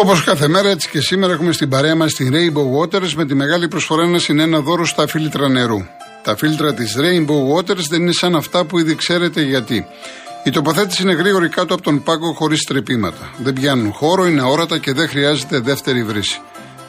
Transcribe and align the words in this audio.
Όπω 0.00 0.12
κάθε 0.24 0.48
μέρα, 0.48 0.68
έτσι 0.68 0.88
και 0.88 1.00
σήμερα 1.00 1.32
έχουμε 1.32 1.52
στην 1.52 1.68
παρέα 1.68 1.94
μας 1.94 2.14
την 2.14 2.32
Rainbow 2.32 2.80
Waters 2.80 3.12
με 3.16 3.26
τη 3.26 3.34
μεγάλη 3.34 3.68
προσφορά 3.68 4.02
ένα 4.02 4.18
συνένα 4.18 4.60
δώρο 4.60 4.86
στα 4.86 5.06
φίλτρα 5.06 5.48
νερού. 5.48 5.78
Τα 6.22 6.36
φίλτρα 6.36 6.74
της 6.74 6.96
Rainbow 6.98 7.56
Waters 7.56 7.84
δεν 7.88 8.00
είναι 8.00 8.12
σαν 8.12 8.36
αυτά 8.36 8.64
που 8.64 8.78
ήδη 8.78 8.94
ξέρετε 8.94 9.42
γιατί. 9.42 9.86
Η 10.44 10.50
τοποθέτηση 10.50 11.02
είναι 11.02 11.12
γρήγορη 11.12 11.48
κάτω 11.48 11.74
από 11.74 11.82
τον 11.82 12.02
πάγκο 12.02 12.32
χωρίς 12.32 12.64
τρεπήματα. 12.64 13.30
Δεν 13.36 13.52
πιάνουν 13.52 13.92
χώρο, 13.92 14.26
είναι 14.26 14.40
αόρατα 14.40 14.78
και 14.78 14.92
δεν 14.92 15.08
χρειάζεται 15.08 15.60
δεύτερη 15.60 16.04
βρύση. 16.04 16.40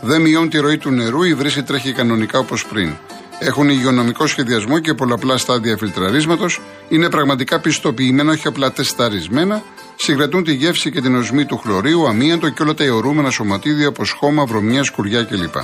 Δεν 0.02 0.21
μειώνει 0.21 0.48
τη 0.48 0.57
ροή 0.57 0.78
του 0.78 0.89
νερού, 0.89 1.23
η 1.23 1.34
βρύση 1.34 1.64
τρέχει 1.64 1.91
κανονικά 1.91 2.39
όπως 2.39 2.66
πριν. 2.66 2.94
Έχουν 3.39 3.70
υγειονομικό 3.70 4.28
σχεδιασμό 4.28 4.80
και 4.80 4.94
πολλαπλά 4.94 5.38
στάδια 5.38 5.78
φιλτραρίσματος. 5.78 6.62
Είναι 6.89 7.10
πραγματικά 7.10 7.60
πιστοποιημένα, 7.60 8.32
όχι 8.32 8.48
απλά 8.48 8.71
τεσταρισμένα. 8.71 9.63
Συγκρατούν 10.02 10.44
τη 10.44 10.53
γεύση 10.53 10.91
και 10.91 11.02
την 11.02 11.16
οσμή 11.16 11.45
του 11.45 11.58
χλωρίου, 11.58 12.07
αμύαντο 12.07 12.49
και 12.49 12.63
όλα 12.63 12.73
τα 12.73 12.84
αιωρούμενα 12.84 13.30
σωματίδια 13.30 13.88
όπω 13.88 14.03
χώμα, 14.20 14.45
βρωμιά, 14.45 14.84
σκουριά 14.84 15.23
κλπ. 15.23 15.55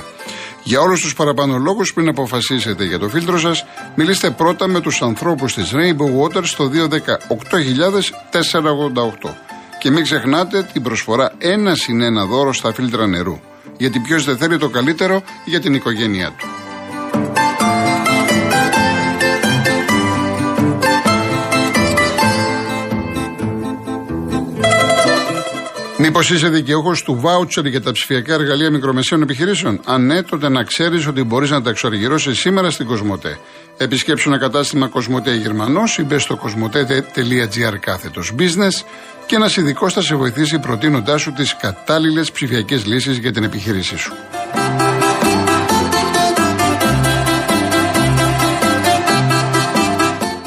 Για 0.62 0.80
όλους 0.80 1.00
τους 1.00 1.14
παραπάνω 1.14 1.56
λόγου, 1.58 1.82
πριν 1.94 2.08
αποφασίσετε 2.08 2.84
για 2.84 2.98
το 2.98 3.08
φίλτρο 3.08 3.38
σας, 3.38 3.64
μιλήστε 3.94 4.30
πρώτα 4.30 4.66
με 4.66 4.80
τους 4.80 5.02
ανθρώπους 5.02 5.54
της 5.54 5.72
Rainbow 5.74 6.22
Water 6.22 6.44
στο 6.44 6.68
210 6.68 7.18
488. 8.30 9.34
Και 9.78 9.90
μην 9.90 10.02
ξεχνάτε 10.02 10.62
την 10.72 10.82
προσφορά 10.82 11.32
ένα 11.38 11.74
συν 11.74 12.00
ένα 12.00 12.24
δώρο 12.24 12.52
στα 12.52 12.72
φίλτρα 12.72 13.06
νερού. 13.06 13.40
Γιατί 13.76 13.98
ποιος 13.98 14.24
δεν 14.24 14.36
θέλει 14.36 14.58
το 14.58 14.68
καλύτερο 14.68 15.22
για 15.44 15.60
την 15.60 15.74
οικογένειά 15.74 16.32
του. 16.38 16.55
Μήπως 26.18 26.30
είσαι 26.30 26.48
δικαιούχος 26.48 27.02
του 27.02 27.20
βάουτσερ 27.20 27.66
για 27.66 27.82
τα 27.82 27.92
ψηφιακά 27.92 28.34
εργαλεία 28.34 28.70
μικρομεσαίων 28.70 29.22
επιχειρήσεων; 29.22 29.80
Αν 29.84 30.06
ναι, 30.06 30.22
τότε 30.22 30.48
να 30.48 30.62
ξέρεις 30.62 31.06
ότι 31.06 31.22
μπορείς 31.22 31.50
να 31.50 31.62
τα 31.62 31.70
εξοργυρώσεις 31.70 32.38
σήμερα 32.38 32.70
στην 32.70 32.86
Κοσμοτέ. 32.86 33.38
Επισκέψου 33.76 34.28
ένα 34.28 34.38
κατάστημα 34.38 34.88
Κοσμοτέ 34.88 35.34
Γερμανός 35.34 35.98
ή 35.98 36.04
μπες 36.04 36.22
στο 36.22 36.36
κοσμοτέ.gr 36.36 37.76
κάθετος 37.80 38.34
business 38.38 38.84
και 39.26 39.34
ένας 39.34 39.56
ειδικός 39.56 39.92
θα 39.92 40.02
σε 40.02 40.14
βοηθήσει 40.14 40.58
προτείνοντάς 40.58 41.20
σου 41.20 41.32
τις 41.32 41.56
κατάλληλες 41.56 42.30
ψηφιακές 42.30 42.86
λύσεις 42.86 43.16
για 43.16 43.32
την 43.32 43.44
επιχείρησή 43.44 43.96
σου. 43.96 44.12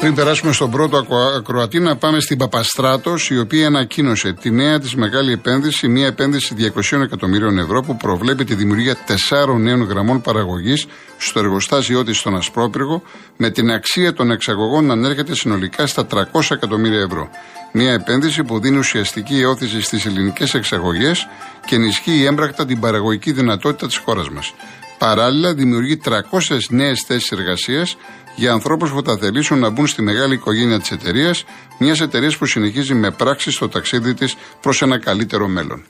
Πριν 0.00 0.14
περάσουμε 0.14 0.52
στον 0.52 0.70
πρώτο 0.70 1.06
ακροατή, 1.36 1.80
να 1.80 1.96
πάμε 1.96 2.20
στην 2.20 2.38
Παπαστράτος, 2.38 3.30
η 3.30 3.38
οποία 3.38 3.66
ανακοίνωσε 3.66 4.32
τη 4.32 4.50
νέα 4.50 4.78
της 4.78 4.94
μεγάλη 4.94 5.32
επένδυση, 5.32 5.88
μια 5.88 6.06
επένδυση 6.06 6.54
200 6.58 7.00
εκατομμύριων 7.00 7.58
ευρώ 7.58 7.82
που 7.82 7.96
προβλέπει 7.96 8.44
τη 8.44 8.54
δημιουργία 8.54 8.96
τεσσάρων 9.06 9.62
νέων 9.62 9.82
γραμμών 9.82 10.20
παραγωγής 10.20 10.86
στο 11.18 11.38
εργοστάσιό 11.38 12.04
της 12.04 12.18
στον 12.18 12.36
Ασπρόπυργο, 12.36 13.02
με 13.36 13.50
την 13.50 13.70
αξία 13.70 14.12
των 14.12 14.30
εξαγωγών 14.30 14.84
να 14.84 14.92
ανέρχεται 14.92 15.34
συνολικά 15.34 15.86
στα 15.86 16.06
300 16.06 16.50
εκατομμύρια 16.50 17.00
ευρώ. 17.00 17.28
Μια 17.72 17.92
επένδυση 17.92 18.44
που 18.44 18.60
δίνει 18.60 18.78
ουσιαστική 18.78 19.44
όθηση 19.44 19.80
στις 19.80 20.06
ελληνικές 20.06 20.54
εξαγωγές 20.54 21.26
και 21.66 21.74
ενισχύει 21.74 22.24
έμπρακτα 22.24 22.66
την 22.66 22.80
παραγωγική 22.80 23.32
δυνατότητα 23.32 23.86
της 23.86 23.96
χώρας 23.96 24.30
μας. 24.30 24.54
Παράλληλα, 24.98 25.54
δημιουργεί 25.54 25.96
300 25.96 26.70
νέες 26.70 27.04
θέσεις 27.06 27.30
εργασίας 27.30 27.96
για 28.36 28.52
ανθρώπους 28.52 28.90
που 28.92 29.02
θα 29.02 29.16
θελήσουν 29.16 29.58
να 29.58 29.70
μπουν 29.70 29.86
στη 29.86 30.02
μεγάλη 30.02 30.34
οικογένεια 30.34 30.78
της 30.78 30.90
εταιρείας, 30.90 31.44
μιας 31.78 32.00
εταιρείας 32.00 32.36
που 32.36 32.46
συνεχίζει 32.46 32.94
με 32.94 33.10
πράξη 33.10 33.50
στο 33.50 33.68
ταξίδι 33.68 34.14
της 34.14 34.36
προς 34.60 34.82
ένα 34.82 34.98
καλύτερο 35.00 35.46
μέλλον. 35.48 35.84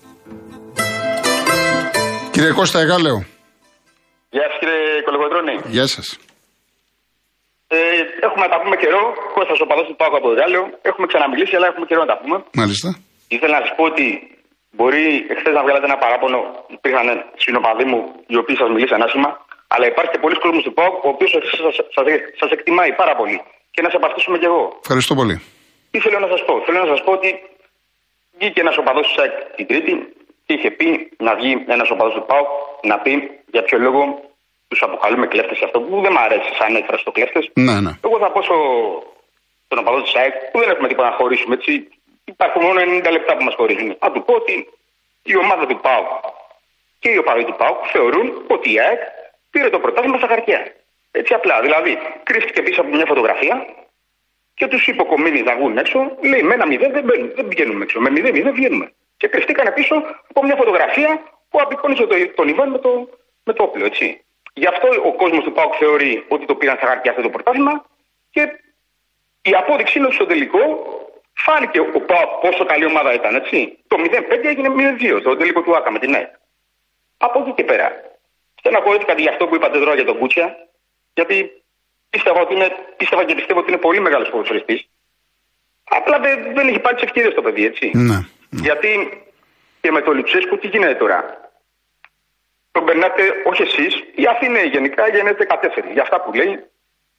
Κύριε 2.31 2.53
Κώστα 2.53 2.81
Εγάλεο. 2.81 3.25
Γεια 4.31 4.47
σας 4.49 4.59
κύριε 4.61 5.03
Κολοκοτρώνη. 5.07 5.57
Γεια 5.77 5.87
σας. 5.87 6.07
Ε, 7.69 7.79
έχουμε 8.27 8.43
να 8.47 8.51
τα 8.55 8.59
πούμε 8.63 8.77
καιρό. 8.85 9.03
Κώστας 9.37 9.59
ο 9.65 9.67
παδός 9.71 9.87
του 9.89 9.97
Πάκου 10.01 10.17
από 10.21 10.27
το 10.31 10.35
Γάλλιο. 10.41 10.63
Έχουμε 10.89 11.07
ξαναμιλήσει, 11.11 11.55
αλλά 11.57 11.67
έχουμε 11.71 11.87
καιρό 11.91 12.01
να 12.05 12.11
τα 12.13 12.17
πούμε. 12.21 12.37
Μάλιστα. 12.61 12.89
Ήθελα 13.37 13.55
να 13.59 13.63
σας 13.65 13.73
πω 13.77 13.83
ότι 13.93 14.07
μπορεί 14.77 15.05
εχθές 15.33 15.55
να 15.59 15.63
βγάλετε 15.65 15.87
ένα 15.91 15.99
παράπονο. 16.05 16.39
Υπήρχαν 16.77 17.07
συνοπαδοί 17.45 17.85
μου 17.91 18.01
οι 18.33 18.37
οποίοι 18.43 18.57
σας 18.61 18.69
μιλήσαν 18.75 19.01
άσχημα. 19.07 19.31
Αλλά 19.75 19.87
υπάρχει 19.87 20.11
και 20.11 20.19
πολλοί 20.19 20.37
κόσμος 20.45 20.63
του 20.63 20.73
ΠΑΟΚ, 20.73 21.05
ο 21.05 21.09
οποίος 21.09 21.31
σας 22.41 22.51
εκτιμάει 22.51 22.93
πάρα 22.93 23.15
πολύ. 23.17 23.43
Και 23.71 23.83
να 23.83 23.89
σε 23.91 23.97
απαρτήσουμε 23.97 24.39
κι 24.39 24.45
εγώ. 24.45 24.79
Ευχαριστώ 24.81 25.15
πολύ. 25.15 25.37
Τι 25.91 25.99
θέλω 26.01 26.19
να 26.19 26.29
σας 26.33 26.45
πω; 26.45 26.63
Θέλω 26.67 26.79
να 26.85 26.87
σας 26.93 27.03
πω 27.05 27.13
ότι 27.13 27.31
βγήκε 28.39 28.61
ένας 28.61 28.77
οπαδός 28.77 29.07
του 29.07 29.13
ΣΑΚ 29.19 29.33
την 29.57 29.67
Τρίτη 29.67 29.93
και 30.47 30.53
είχε 30.55 30.71
πει 30.71 30.89
να 31.19 31.35
βγει 31.35 31.65
ένας 31.67 31.91
οπαδός 31.91 32.15
του 32.15 32.25
ΠΑΟΚ 32.27 32.49
να 32.83 32.99
πει 32.99 33.13
για 33.55 33.63
ποιο 33.63 33.79
λόγο 33.79 34.01
τους 34.69 34.83
αποκαλούμε 34.83 35.27
κλέφτες. 35.27 35.63
Αυτό 35.63 35.81
που 35.81 36.01
δεν 36.01 36.13
μου 36.15 36.23
αρέσει 36.27 36.51
σαν 36.59 36.77
έκφραση 36.77 37.05
το 37.05 37.13
κλέφτες. 37.17 37.51
Ναι, 37.55 37.81
ναι. 37.81 37.93
Εγώ 38.05 38.19
θα 38.19 38.31
πω 38.33 38.43
στον 39.69 39.79
οπαδό 39.79 40.01
του 40.03 40.11
ΣΑΚ 40.15 40.35
που 40.51 40.59
δεν 40.59 40.69
έχουμε 40.71 40.89
τίποτα 40.89 41.09
να 41.09 41.17
χωρίσουμε 41.17 41.55
έτσι. 41.55 41.89
Υπάρχουν 42.25 42.63
μόνο 42.63 42.81
90 42.81 43.11
λεπτά 43.11 43.37
που 43.37 43.45
μας 43.45 43.55
χωρίζουν. 43.55 43.97
Θα 43.99 44.11
του 44.13 44.23
πω 44.27 44.35
ότι 44.35 44.55
η 45.23 45.37
ομάδα 45.37 45.67
του 45.67 45.81
ΠΑΟΚ 45.81 46.09
και 46.99 47.09
οι 47.11 47.17
οπαδοί 47.17 47.45
του 47.45 47.57
ΠΑΟΚ 47.61 47.79
θεωρούν 47.93 48.27
ότι 48.49 48.73
η 48.73 48.81
ΑΕΚ 48.81 49.01
πήρε 49.51 49.71
το 49.71 49.79
πρωτάθλημα 49.79 50.19
στα 50.19 50.27
χαρτιά. 50.27 50.73
Έτσι 51.11 51.35
απλά. 51.35 51.61
Δηλαδή, 51.61 51.99
κρύφτηκε 52.23 52.63
πίσω 52.63 52.81
από 52.81 52.91
μια 52.91 53.07
φωτογραφία 53.07 53.67
και 54.55 54.67
τους 54.67 54.87
είπε 54.87 55.03
ο 55.03 55.05
Κομίνης 55.05 55.43
να 55.43 55.55
βγουν 55.57 55.79
έξω. 55.79 56.17
Λέει 56.23 56.43
με 56.43 56.55
ένα 56.55 56.67
μηδέν 56.67 56.93
δεν, 56.93 57.05
μπαίνουν, 57.05 57.33
δεν 57.35 57.49
πηγαίνουμε 57.49 57.83
έξω. 57.85 58.01
Με 58.01 58.11
μηδέν 58.11 58.33
μηδέν 58.33 58.55
βγαίνουμε. 58.55 58.93
Και 59.17 59.29
κρυφτήκαν 59.29 59.75
πίσω 59.75 59.95
από 60.29 60.45
μια 60.45 60.57
φωτογραφία 60.57 61.23
που 61.49 61.61
απεικόνιζε 61.61 62.07
το, 62.07 62.15
τον 62.35 62.49
Ιβάν 62.49 62.71
με 62.71 62.79
το, 62.79 63.09
με 63.45 63.53
το 63.53 63.63
όπλο. 63.63 63.85
Έτσι. 63.85 64.25
Γι' 64.53 64.67
αυτό 64.67 64.89
ο 65.05 65.13
κόσμος 65.13 65.45
του 65.45 65.53
Πάουκ 65.53 65.75
θεωρεί 65.79 66.25
ότι 66.29 66.47
το 66.47 66.55
πήραν 66.55 66.77
στα 66.77 66.87
χαρτιά 66.87 67.11
αυτό 67.11 67.23
το 67.23 67.31
πρωτάθλημα 67.31 67.85
και 68.31 68.61
η 69.43 69.55
απόδειξη 69.55 69.99
είναι 69.99 70.07
ότι 70.07 70.15
στο 70.15 70.27
τελικό 70.27 70.61
φάνηκε 71.35 71.81
ο 71.81 72.01
Πάουκ 72.01 72.31
πόσο 72.41 72.65
καλή 72.65 72.85
ομάδα 72.85 73.15
ήταν. 73.15 73.35
Έτσι. 73.35 73.79
Το 73.87 73.97
0-5 73.99 74.45
έγινε 74.45 74.69
0-2 75.19 75.21
το 75.23 75.37
τελικό 75.37 75.63
του 75.63 75.77
Άκα 75.77 75.91
με 75.91 75.99
την 75.99 76.15
ΕΚ. 76.15 76.29
Από 77.17 77.41
εκεί 77.41 77.53
και 77.53 77.65
πέρα 77.65 78.10
Στεναχωρήθηκα 78.61 79.13
για 79.13 79.31
αυτό 79.31 79.47
που 79.47 79.55
είπατε 79.55 79.79
τώρα 79.79 79.95
για 79.95 80.05
τον 80.05 80.19
Κούτσια, 80.19 80.47
γιατί 81.15 81.37
πίστευα, 82.11 82.41
ότι 82.41 82.55
είναι, 82.55 82.69
πίστευα 82.97 83.25
και 83.25 83.35
πιστεύω 83.35 83.59
ότι 83.61 83.71
είναι 83.73 83.81
πολύ 83.87 84.01
μεγάλος 84.01 84.29
ποδοσφαιριστής. 84.31 84.89
Απλά 85.85 86.19
δεν, 86.19 86.55
δεν 86.55 86.69
έχει 86.69 86.79
πάρει 86.79 86.95
τις 86.95 87.05
ευκαιρίες 87.05 87.35
το 87.35 87.43
παιδί, 87.43 87.65
έτσι. 87.65 87.91
Ναι, 87.95 88.15
ναι. 88.15 88.25
Γιατί 88.51 89.23
και 89.81 89.91
με 89.91 90.01
το 90.01 90.13
Λουτσέσκου 90.13 90.59
τι 90.59 90.67
γίνεται 90.67 90.95
τώρα; 90.95 91.19
Τον 92.71 92.85
περνάτε, 92.85 93.23
όχι 93.45 93.63
εσείς, 93.63 93.93
η 94.15 94.27
Αθήνα 94.27 94.63
γενικά 94.63 95.09
γίνεται 95.09 95.45
κατέσσερι. 95.45 95.93
Για 95.93 96.03
αυτά 96.03 96.21
που 96.21 96.33
λέει, 96.33 96.65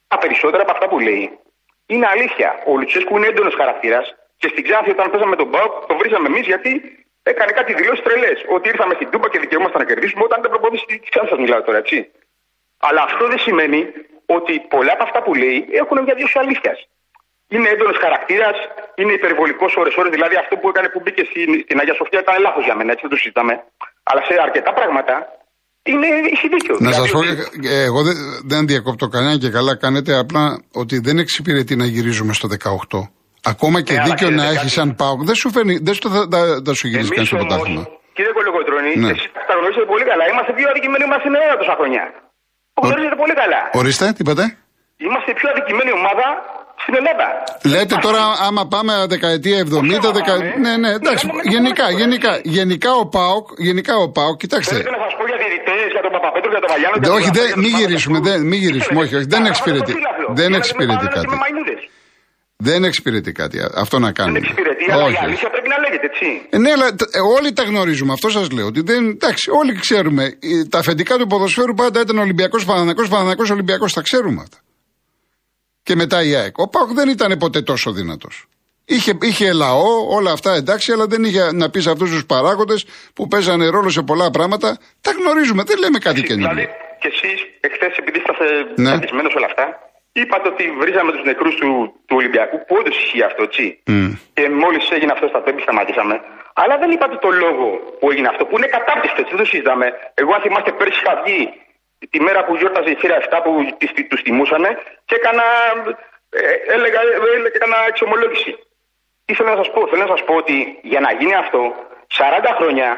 τα 0.08 0.18
περισσότερα 0.18 0.62
από 0.62 0.72
αυτά 0.72 0.88
που 0.88 0.98
λέει. 0.98 1.38
Είναι 1.86 2.06
αλήθεια. 2.06 2.62
Ο 2.66 2.76
Λουτσέσκου 2.78 3.16
είναι 3.16 3.26
έντονος 3.26 3.54
χαρακτήρας 3.54 4.14
και 4.36 4.48
στην 4.48 4.62
Ξάνθη 4.64 4.90
όταν 4.90 5.10
παίζαμε 5.10 5.36
τον 5.36 5.48
Μπάουκ 5.48 5.86
το 5.86 5.96
βρίζαμε 5.96 6.26
εμείς 6.26 6.46
γιατί 6.46 6.70
έκανε 7.30 7.52
κάτι 7.58 7.70
δηλώσεις 7.78 8.02
τρελές. 8.06 8.38
Ότι 8.54 8.66
ήρθαμε 8.72 8.92
στην 8.98 9.08
Τούμπα 9.12 9.26
και 9.32 9.40
δικαιούμαστε 9.44 9.78
να 9.82 9.86
κερδίσουμε 9.90 10.22
όταν 10.28 10.38
δεν 10.42 10.50
προποδίσει 10.54 10.84
τη 10.90 10.96
σας 11.30 11.38
μιλάω 11.42 11.62
τώρα, 11.68 11.78
έτσι. 11.84 11.98
Αλλά 12.86 13.00
αυτό 13.08 13.24
δεν 13.32 13.40
σημαίνει 13.46 13.80
ότι 14.36 14.52
πολλά 14.74 14.92
από 14.96 15.04
αυτά 15.08 15.20
που 15.24 15.32
λέει 15.42 15.58
έχουν 15.80 15.96
μια 16.06 16.14
δύο 16.20 16.28
αλήθειας. 16.42 16.78
Είναι 17.54 17.68
έντονος 17.74 17.96
χαρακτήρας, 18.04 18.56
είναι 19.00 19.12
υπερβολικός 19.20 19.72
ώρε-ώρε. 19.80 20.08
Δηλαδή 20.16 20.36
αυτό 20.42 20.54
που 20.60 20.66
έκανε 20.72 20.88
που 20.92 21.00
μπήκε 21.02 21.22
στην, 21.30 21.48
στην 21.66 21.76
Αγία 21.80 21.96
Σοφία 22.00 22.20
ήταν 22.24 22.34
λάθος 22.46 22.64
για 22.68 22.76
μένα, 22.78 22.90
έτσι 22.94 23.04
δεν 23.06 23.12
το 23.14 23.18
συζητάμε. 23.22 23.54
Αλλά 24.08 24.20
σε 24.28 24.34
αρκετά 24.46 24.70
πράγματα 24.78 25.14
είναι, 25.90 26.06
έχει 26.34 26.46
δίκιο. 26.54 26.74
Να 26.78 26.90
δηλαδή, 26.90 27.08
σας 27.08 27.10
πω, 27.14 27.20
ε, 27.74 27.82
εγώ 27.88 28.00
δεν, 28.06 28.16
δεν 28.52 28.66
διακόπτω 28.70 29.06
κανένα 29.14 29.36
και 29.42 29.50
καλά 29.56 29.72
κάνετε, 29.84 30.12
απλά 30.24 30.44
ότι 30.82 30.94
δεν 31.06 31.16
εξυπηρετεί 31.18 31.74
να 31.76 31.86
γυρίζουμε 31.94 32.32
στο 32.32 32.48
18. 32.48 33.00
Ακόμα 33.44 33.78
και 33.86 33.94
ναι, 33.94 34.02
δίκιο 34.06 34.30
να 34.30 34.44
έχει 34.44 34.68
σαν 34.68 34.94
πάω, 34.94 35.14
δεν 35.28 35.34
σου 35.34 35.48
φέρνει, 35.50 35.74
δεν 35.86 35.94
σου, 35.94 36.10
θα, 36.14 36.20
θα, 36.32 36.40
θα 36.66 36.72
σου 36.74 36.86
γυρίσει 36.88 37.14
κανεί 37.14 37.28
το 37.28 37.36
πρωτάθλημα. 37.36 37.82
Κύριε 38.16 38.32
Κολοκοτρόνη, 38.38 38.92
ναι. 39.02 39.10
εσεί 39.10 39.26
τα 39.48 39.54
γνωρίζετε 39.58 39.86
πολύ 39.92 40.04
καλά. 40.10 40.24
Είμαστε 40.32 40.52
πιο 40.58 40.66
αδικημένοι 40.72 41.04
μα 41.10 41.16
στην 41.22 41.32
Ελλάδα 41.36 41.54
τόσα 41.62 41.74
χρόνια. 41.78 42.02
Το 42.74 42.80
γνωρίζετε 42.86 43.16
πολύ 43.22 43.34
καλά. 43.42 43.60
Ορίστε, 43.80 44.06
τι 44.16 44.20
είπατε. 44.24 44.44
Είμαστε 45.06 45.28
η 45.34 45.36
πιο 45.38 45.48
αδικημένη 45.52 45.92
ομάδα 46.00 46.26
στην 46.82 46.94
Ελλάδα. 47.00 47.26
Λέτε 47.72 47.94
τώρα, 48.06 48.22
άμα 48.46 48.62
πάμε 48.74 48.92
δεκαετία 49.14 49.58
70, 49.60 50.12
δεκα... 50.18 50.34
ναι, 50.64 50.72
ναι, 50.82 50.90
εντάξει, 50.98 51.24
ναι, 51.26 51.32
γενικά, 51.54 51.86
γενικά, 52.00 52.30
γενικά 52.58 52.90
ο 53.02 53.04
ΠΑΟΚ, 53.14 53.44
γενικά 53.68 53.94
ο 54.04 54.08
ΠΑΟΚ, 54.16 54.36
κοιτάξτε. 54.44 54.74
Θέλετε 54.74 54.94
να 54.96 55.00
σα 55.04 55.10
πω 55.18 55.24
για 55.30 55.38
διαιτητές, 55.42 55.88
για 55.94 56.02
τον 56.06 56.12
Παπαπέτρο, 56.16 56.50
για 56.54 56.62
τον 56.64 56.70
Βαλιάνο. 56.72 56.94
Όχι, 57.18 57.28
μην 57.62 57.72
γυρίσουμε, 57.78 58.18
μην 58.50 58.58
γυρίσουμε, 58.64 58.98
όχι, 59.04 59.14
όχι, 59.18 59.26
δεν 59.34 59.42
εξυπηρετεί. 59.50 59.92
Δεν 60.40 60.50
εξυπηρετεί 60.58 61.06
κάτι. 61.16 61.36
Δεν 62.68 62.84
εξυπηρετεί 62.84 63.32
κάτι 63.32 63.58
αυτό 63.74 63.98
να 63.98 64.12
κάνουμε. 64.12 64.38
Δεν 64.38 64.48
εξυπηρετεί, 64.48 64.84
αλλά 64.92 65.10
η 65.10 65.16
αλήθεια 65.26 65.48
πρέπει 65.50 65.68
να 65.68 65.78
λέγεται, 65.84 66.06
έτσι. 66.10 66.26
Ε, 66.50 66.58
ναι, 66.58 66.70
αλλά 66.70 66.86
ε, 66.86 67.20
όλοι 67.36 67.52
τα 67.52 67.62
γνωρίζουμε. 67.62 68.12
Αυτό 68.12 68.28
σας 68.30 68.50
λέω. 68.50 68.66
Ότι 68.66 68.80
δεν, 68.80 69.08
εντάξει, 69.08 69.50
όλοι 69.50 69.72
ξέρουμε. 69.84 70.38
Τα 70.68 70.78
αφεντικά 70.78 71.16
του 71.16 71.26
ποδοσφαίρου 71.26 71.74
πάντα 71.74 72.00
ήταν 72.00 72.18
Ολυμπιακός 72.18 72.64
Παναναναϊκό, 72.64 73.02
Παναναναϊκό 73.02 73.44
Ολυμπιακός. 73.50 73.92
Τα 73.92 74.02
ξέρουμε 74.02 74.40
αυτά. 74.40 74.58
Και 75.82 75.94
μετά 75.94 76.22
η 76.22 76.34
ΑΕΚ. 76.34 76.58
Ο 76.58 76.68
Πάοκ 76.68 76.90
δεν 76.92 77.08
ήταν 77.08 77.38
ποτέ 77.38 77.62
τόσο 77.62 77.92
δυνατός. 77.92 78.46
Είχε, 78.84 79.12
είχε 79.20 79.52
λαό, 79.52 80.14
όλα 80.16 80.32
αυτά 80.32 80.54
εντάξει, 80.54 80.92
αλλά 80.92 81.06
δεν 81.06 81.24
είχε 81.24 81.52
να 81.52 81.70
πεις 81.70 81.82
σε 81.82 81.90
αυτούς 81.90 82.10
τους 82.10 82.26
παράγοντες 82.26 82.86
που 83.14 83.28
παίζανε 83.28 83.66
ρόλο 83.66 83.90
σε 83.90 84.02
πολλά 84.02 84.30
πράγματα. 84.30 84.78
Τα 85.00 85.10
γνωρίζουμε, 85.10 85.62
δεν 85.62 85.78
λέμε 85.78 85.98
κάτι 85.98 86.22
καινούργιο. 86.22 86.48
Δηλαδή, 86.48 86.68
και 87.00 87.08
εσείς, 87.14 87.38
εχθές, 87.60 87.96
επειδή 87.96 88.18
είσαστε 88.22 88.46
ναι. 88.84 88.90
όλα 89.38 89.48
αυτά, 89.52 89.64
είπατε 90.12 90.48
ότι 90.48 90.70
βρίζαμε 90.70 91.12
τους 91.12 91.24
νεκρούς 91.24 91.54
του, 91.54 91.70
του 92.06 92.16
Ολυμπιακού, 92.16 92.64
που 92.66 92.76
όντως 92.78 92.96
ισχύει 92.96 93.22
αυτό, 93.22 93.42
έτσι. 93.42 93.82
Mm. 93.86 94.18
Και 94.34 94.48
μόλις 94.48 94.90
έγινε 94.90 95.12
αυτό 95.12 95.26
στα 95.28 95.40
πέμπτη, 95.40 95.62
σταματήσαμε. 95.62 96.20
Αλλά 96.54 96.78
δεν 96.78 96.90
είπατε 96.90 97.16
το 97.16 97.30
λόγο 97.30 97.66
που 97.98 98.10
έγινε 98.10 98.28
αυτό, 98.28 98.46
που 98.46 98.56
είναι 98.56 98.66
κατάπτυστο, 98.66 99.22
δεν 99.22 99.36
το 99.36 99.44
συζητάμε. 99.44 99.86
Εγώ, 100.14 100.34
αν 100.34 100.40
θυμάστε, 100.40 100.72
πέρσι 100.72 101.00
είχα 101.02 101.22
βγει 101.24 101.42
τη 102.10 102.20
μέρα 102.20 102.44
που 102.44 102.54
γιόρταζε 102.56 102.90
η 102.90 102.94
θύρα 102.94 103.16
7 103.20 103.40
που 103.44 103.50
τους 104.08 104.22
τιμούσαμε 104.22 104.68
και 105.04 105.14
έκανα, 105.14 105.44
ε, 106.30 106.72
έλεγα, 106.74 107.00
έλεγα, 107.00 107.50
έκανα 107.54 107.76
εξομολόγηση. 107.88 108.58
Τι 109.24 109.34
θέλω 109.34 109.48
να 109.48 109.56
σας 109.56 109.70
πω, 109.70 109.86
θέλω 109.90 110.02
να 110.02 110.12
σας 110.16 110.24
πω 110.24 110.34
ότι 110.34 110.78
για 110.82 111.00
να 111.00 111.12
γίνει 111.12 111.34
αυτό, 111.34 111.60
40 112.06 112.54
χρόνια 112.58 112.88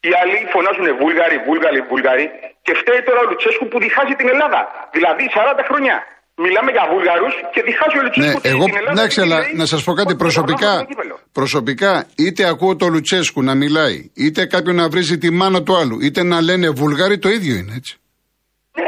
οι 0.00 0.10
άλλοι 0.20 0.36
φωνάζουν 0.52 0.96
Βούλγαροι, 1.00 1.36
Βούλγαροι, 1.46 1.80
Βούλγαροι 1.80 2.30
και 2.62 2.74
φταίει 2.74 3.02
τώρα 3.02 3.20
ο 3.20 3.26
Λουτσέσκου 3.28 3.68
που 3.68 3.78
διχάζει 3.78 4.14
την 4.14 4.28
Ελλάδα. 4.28 4.60
Δηλαδή 4.92 5.30
40 5.34 5.64
χρόνια. 5.68 5.96
Μιλάμε 6.36 6.70
για 6.70 6.84
Βούλγαρους 6.92 7.34
και 7.52 7.62
διχάζει 7.62 7.98
ο 7.98 8.02
Λουτσέσκου 8.02 8.40
ναι, 8.42 8.48
εγώ, 8.48 8.64
την 8.64 8.76
Ελλάδα. 8.76 9.02
Ναι, 9.02 9.22
αλλά 9.22 9.38
να 9.54 9.66
σας 9.66 9.84
πω 9.84 9.92
κάτι 9.92 10.14
προσωπικά. 10.16 10.86
Προσωπικά, 11.32 12.06
είτε 12.16 12.48
ακούω 12.48 12.76
το 12.76 12.86
Λουτσέσκου 12.86 13.42
να 13.42 13.54
μιλάει, 13.54 14.10
είτε 14.14 14.46
κάποιον 14.46 14.76
να 14.76 14.88
βρίζει 14.88 15.18
τη 15.18 15.30
μάνα 15.30 15.62
του 15.62 15.76
άλλου, 15.76 16.00
είτε 16.00 16.22
να 16.22 16.40
λένε 16.40 16.70
Βούλγαροι, 16.70 17.18
το 17.18 17.28
ίδιο 17.28 17.54
είναι 17.54 17.74
έτσι. 17.76 17.98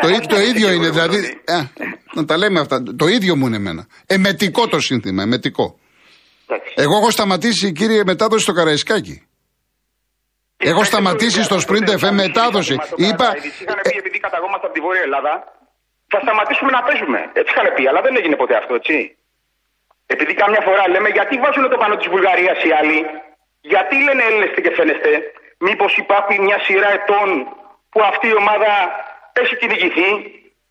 Ναι, 0.04 0.19
το, 0.19 0.26
το 0.26 0.40
ίδιο 0.40 0.72
είναι, 0.72 0.88
δηλαδή. 0.88 1.19
Α, 1.44 1.58
να 2.14 2.25
τα 2.25 2.37
λέμε 2.37 2.60
αυτά. 2.60 2.82
Το 2.96 3.06
ίδιο 3.06 3.37
μου 3.37 3.46
είναι 3.46 3.56
εμένα. 3.56 3.87
Εμετικό 4.06 4.69
το 4.69 4.81
σύνθημα, 4.81 5.22
εμετικό. 5.22 5.78
Εγώ 6.75 6.96
έχω 6.96 7.10
σταματήσει, 7.10 7.72
κύριε, 7.72 8.02
μετάδοση 8.06 8.42
στο 8.42 8.52
Καραϊσκάκι. 8.52 9.26
Έχω 10.56 10.84
σταματήσει 10.84 11.42
στο 11.42 11.56
Sprint 11.56 11.88
FM 12.02 12.12
μετάδοση. 12.12 12.75
Είπα. 12.96 13.28
Είχαν 13.62 13.78
πει 13.82 13.96
επειδή 13.99 14.19
καταγόμαστε 14.19 14.66
από 14.66 14.75
τη 14.75 14.81
Βόρεια 14.81 15.02
Ελλάδα, 15.02 15.32
θα 16.12 16.18
σταματήσουμε 16.24 16.70
να 16.76 16.82
παίζουμε. 16.86 17.20
Έτσι 17.38 17.50
είχαν 17.52 17.66
πει, 17.74 17.82
αλλά 17.90 18.00
δεν 18.06 18.16
έγινε 18.20 18.36
ποτέ 18.42 18.54
αυτό, 18.56 18.74
έτσι. 18.80 18.96
Επειδή 20.14 20.32
καμιά 20.42 20.60
φορά 20.66 20.82
λέμε 20.94 21.08
γιατί 21.08 21.34
βάζουν 21.44 21.68
το 21.72 21.76
πάνω 21.82 21.94
της 21.96 22.08
Βουλγαρίας 22.14 22.58
οι 22.64 22.70
άλλοι, 22.80 22.98
γιατί 23.72 23.94
λένε 24.06 24.22
Έλληνες 24.28 24.50
και 24.64 24.72
φαίνεστε, 24.78 25.10
μήπως 25.66 25.96
υπάρχει 25.96 26.34
μια 26.46 26.58
σειρά 26.66 26.90
ετών 26.98 27.28
που 27.90 28.00
αυτή 28.12 28.26
η 28.32 28.36
ομάδα 28.42 28.70
έχει 29.32 29.54
κυνηγηθεί, 29.56 30.08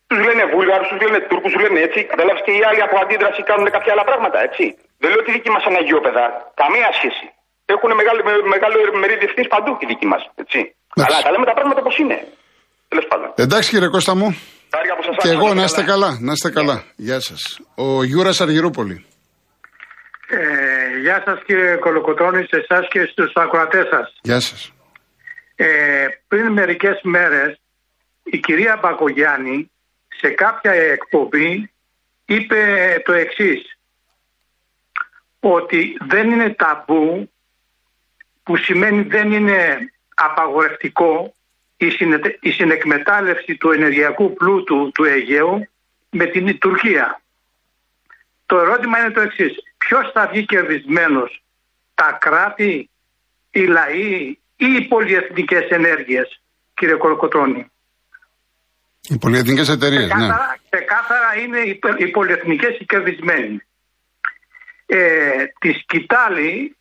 τους 0.08 0.20
λένε 0.26 0.44
Βούλγαρους, 0.54 0.88
τους 0.88 1.00
λένε 1.04 1.20
Τούρκους, 1.28 1.52
τους 1.52 1.62
λένε 1.62 1.80
έτσι. 1.80 2.00
Κατάλαβε 2.04 2.40
και 2.46 2.52
οι 2.56 2.62
άλλοι 2.68 2.82
από 2.86 2.96
αντίδραση 3.02 3.42
κάνουν 3.42 3.70
κάποια 3.70 3.92
άλλα 3.94 4.04
πράγματα, 4.04 4.38
έτσι. 4.48 4.64
Δεν 4.98 5.08
λέω 5.10 5.20
ότι 5.20 5.30
οι 5.30 5.34
δικοί 5.38 5.50
μας 5.50 5.64
είναι 5.64 5.78
αγιόπαιδα. 5.82 6.24
Καμία 6.62 6.88
σχέση. 6.98 7.26
Έχουν 7.74 7.90
μεγάλο, 8.00 8.20
μεγάλο 8.54 8.76
μερίδιο 9.02 9.26
ευθύνης 9.28 9.48
παντού 9.54 9.76
οι 9.80 9.86
δικοί 9.86 10.06
μας. 10.06 10.22
Αλλά 11.06 11.18
τα 11.22 11.30
λέμε 11.30 11.46
τα 11.50 11.52
πράγματα 11.52 11.80
όπως 11.80 11.98
είναι. 11.98 12.16
Τέλος 12.88 13.06
πάντων. 13.06 13.32
Εντάξει 13.36 13.70
κύριε 13.70 13.88
Κώστα 13.88 14.14
μου. 14.16 14.28
Και 15.18 15.28
εγώ 15.28 15.54
να 15.54 15.64
είστε 15.64 15.82
καλά. 15.82 16.18
Να 16.20 16.32
είστε 16.32 16.50
καλά. 16.50 16.84
Γεια 16.96 17.20
σας. 17.20 17.60
Ο 17.74 18.02
Γιούρας 18.04 18.40
Αργυρούπολη. 18.40 19.04
Ε, 20.28 20.98
γεια 21.00 21.22
σας 21.24 21.42
κύριε 21.46 21.74
Κολοκοτρόνη, 21.76 22.46
σε 22.46 22.56
εσάς 22.56 22.88
και 22.88 23.04
στους 23.04 23.32
ακροατές 23.34 23.86
σας. 23.90 24.18
Γεια 24.22 24.40
σας. 24.40 24.72
Ε, 25.56 26.06
πριν 26.28 26.52
μερικές 26.52 27.00
μέρες 27.02 27.60
η 28.22 28.38
κυρία 28.38 28.78
Μπακογιάννη 28.82 29.70
σε 30.08 30.28
κάποια 30.28 30.72
εκπομπή 30.72 31.70
είπε 32.24 32.56
το 33.04 33.12
εξής 33.12 33.78
ότι 35.40 35.96
δεν 36.08 36.30
είναι 36.30 36.54
ταμπού 36.54 37.30
που 38.42 38.56
σημαίνει 38.56 39.02
δεν 39.02 39.32
είναι 39.32 39.76
απαγορευτικό 40.14 41.34
η, 42.40 42.50
συνεκμετάλλευση 42.50 43.56
του 43.56 43.70
ενεργειακού 43.70 44.34
πλούτου 44.34 44.90
του 44.94 45.04
Αιγαίου 45.04 45.68
με 46.10 46.26
την 46.26 46.58
Τουρκία. 46.58 47.20
Το 48.46 48.58
ερώτημα 48.58 48.98
είναι 48.98 49.10
το 49.10 49.20
εξής. 49.20 49.54
Ποιος 49.78 50.10
θα 50.12 50.28
βγει 50.32 50.44
κερδισμένος, 50.44 51.42
τα 51.94 52.18
κράτη, 52.20 52.90
οι 53.50 53.60
λαοί 53.60 54.38
ή 54.56 54.66
οι 54.74 54.80
πολυεθνικές 54.80 55.68
ενέργειες, 55.68 56.40
κύριε 56.74 56.94
Κολοκοτρώνη; 56.94 57.70
Οι 59.08 59.18
πολυεθνικές 59.18 59.68
εταιρείες, 59.68 60.12
ναι. 60.14 60.28
Ξεκάθαρα 60.70 61.36
είναι 61.42 61.58
οι, 61.58 61.80
οι 61.98 62.06
πολυεθνικές 62.06 62.78
οι 62.78 62.84
κερδισμένοι. 62.84 63.60
Ε, 64.86 65.44
τη 65.58 65.72
σκητάλη 65.72 66.76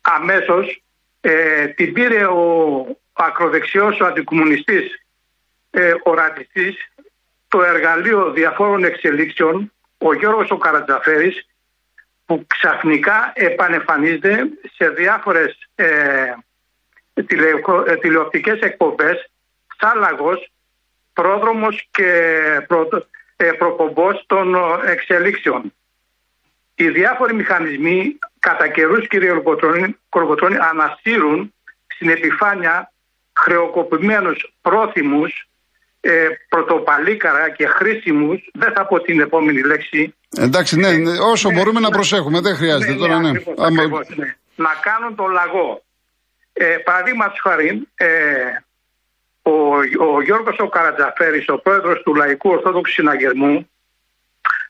αμέσως 0.00 0.82
ε, 1.20 1.66
την 1.66 1.92
πήρε 1.92 2.26
ο 2.26 2.86
ακροδεξιός 3.14 4.00
ο 4.00 4.06
αντικομουνιστής 4.06 5.04
ε, 5.70 5.94
ορατιστής 6.02 6.88
το 7.48 7.62
εργαλείο 7.62 8.30
διαφόρων 8.30 8.84
εξελίξεων 8.84 9.72
ο 9.98 10.14
Γιώργος 10.14 10.50
ο 10.50 10.56
Καρατζαφέρης 10.56 11.46
που 12.26 12.44
ξαφνικά 12.46 13.32
επανεφανίζεται 13.34 14.48
σε 14.74 14.88
διάφορες 14.88 15.68
ε, 15.74 16.32
τηλε, 17.26 17.48
ε, 17.86 17.96
τηλεοπτικές 17.96 18.60
εκπομπές 18.60 19.30
Σάλαγος 19.78 20.50
πρόδρομος 21.12 21.88
και 21.90 22.40
προ, 22.68 22.88
ε, 23.36 23.52
προπομπός 23.52 24.24
των 24.26 24.56
εξελίξεων. 24.86 25.72
Οι 26.74 26.88
διάφοροι 26.88 27.34
μηχανισμοί 27.34 28.18
κατά 28.38 28.68
καιρούς, 28.68 29.08
κύριε 29.08 29.42
Κορκοτρώνη, 30.08 30.56
αναστήρουν 30.56 31.54
στην 31.86 32.08
επιφάνεια 32.08 32.92
χρεοκοπημένους 33.44 34.38
πρόθυμους 34.62 35.32
ε, 36.00 36.28
πρωτοπαλίκαρα 36.48 37.50
και 37.50 37.66
χρήσιμους, 37.66 38.50
δεν 38.52 38.72
θα 38.74 38.86
πω 38.86 39.00
την 39.00 39.20
επόμενη 39.20 39.62
λέξη. 39.70 40.14
Εντάξει, 40.46 40.76
ναι, 40.76 40.90
ναι 40.92 41.10
όσο 41.32 41.48
ναι, 41.48 41.54
μπορούμε 41.54 41.80
να 41.80 41.88
ναι. 41.88 41.94
προσέχουμε, 41.94 42.40
δεν 42.40 42.54
χρειάζεται 42.56 42.92
ναι, 42.92 42.98
τώρα, 42.98 43.18
ναι. 43.20 43.30
Ακριβώς, 43.68 44.06
Να 44.56 44.72
κάνουν 44.86 45.14
το 45.16 45.26
λαγό. 45.26 45.82
Ε, 46.52 46.64
Παραδείγματος 46.64 47.40
χάρη, 47.42 47.88
ε, 47.94 48.08
ο, 49.42 49.54
ο 50.14 50.22
Γιώργος 50.22 50.56
ο 50.58 50.68
Καρατζαφέρης, 50.68 51.44
ο 51.48 51.58
πρόεδρος 51.58 52.02
του 52.02 52.14
Λαϊκού 52.14 52.50
Ορθόδοξου 52.50 52.92
Συναγερμού, 52.92 53.68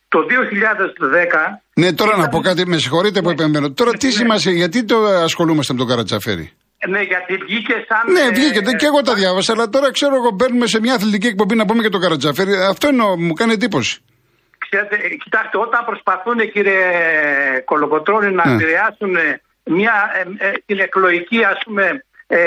το 0.08 0.18
2010... 0.20 1.60
Ναι, 1.74 1.92
τώρα 1.92 2.16
να 2.16 2.28
πω 2.28 2.40
κάτι, 2.40 2.66
με 2.66 2.78
συγχωρείτε 2.78 3.22
που 3.22 3.30
επεμβαίνω. 3.30 3.72
Τώρα 3.72 3.92
τι 3.92 4.10
σημασία, 4.10 4.52
γιατί 4.52 4.84
το 4.84 4.96
ασχολούμαστε 5.04 5.72
με 5.72 5.78
τον 5.78 5.88
Καρατζαφέρη; 5.88 6.52
Ναι, 6.88 7.00
γιατί 7.00 7.36
βγήκε 7.36 7.74
σαν. 7.88 8.12
Ναι, 8.12 8.30
βγήκε. 8.30 8.58
Ε, 8.58 8.72
και 8.80 8.86
εγώ 8.86 9.00
τα 9.02 9.14
διάβασα, 9.14 9.52
αλλά 9.52 9.68
τώρα 9.68 9.90
ξέρω 9.92 10.14
εγώ 10.14 10.30
μπαίνουμε 10.30 10.66
σε 10.66 10.80
μια 10.80 10.94
αθλητική 10.94 11.26
εκπομπή 11.26 11.54
να 11.54 11.64
πούμε 11.64 11.82
και 11.82 11.88
τον 11.88 12.00
Καρατζαφέρη. 12.00 12.52
Αυτό 12.70 12.88
εννοώ, 12.88 13.16
μου 13.16 13.32
κάνει 13.32 13.52
εντύπωση. 13.52 14.00
Ξέρετε, 14.58 14.96
κοιτάξτε, 15.24 15.58
όταν 15.58 15.84
προσπαθούν, 15.84 16.50
κύριε 16.52 16.80
Κολοκοτρόνη, 17.64 18.30
να 18.32 18.46
ναι. 18.46 18.54
επηρεάσουν 18.54 19.14
μια, 19.64 19.94
ε, 20.38 20.46
ε, 20.46 20.52
την 20.66 20.78
εκλογική, 20.78 21.44
ας 21.44 21.58
πούμε, 21.64 22.04
ε, 22.26 22.38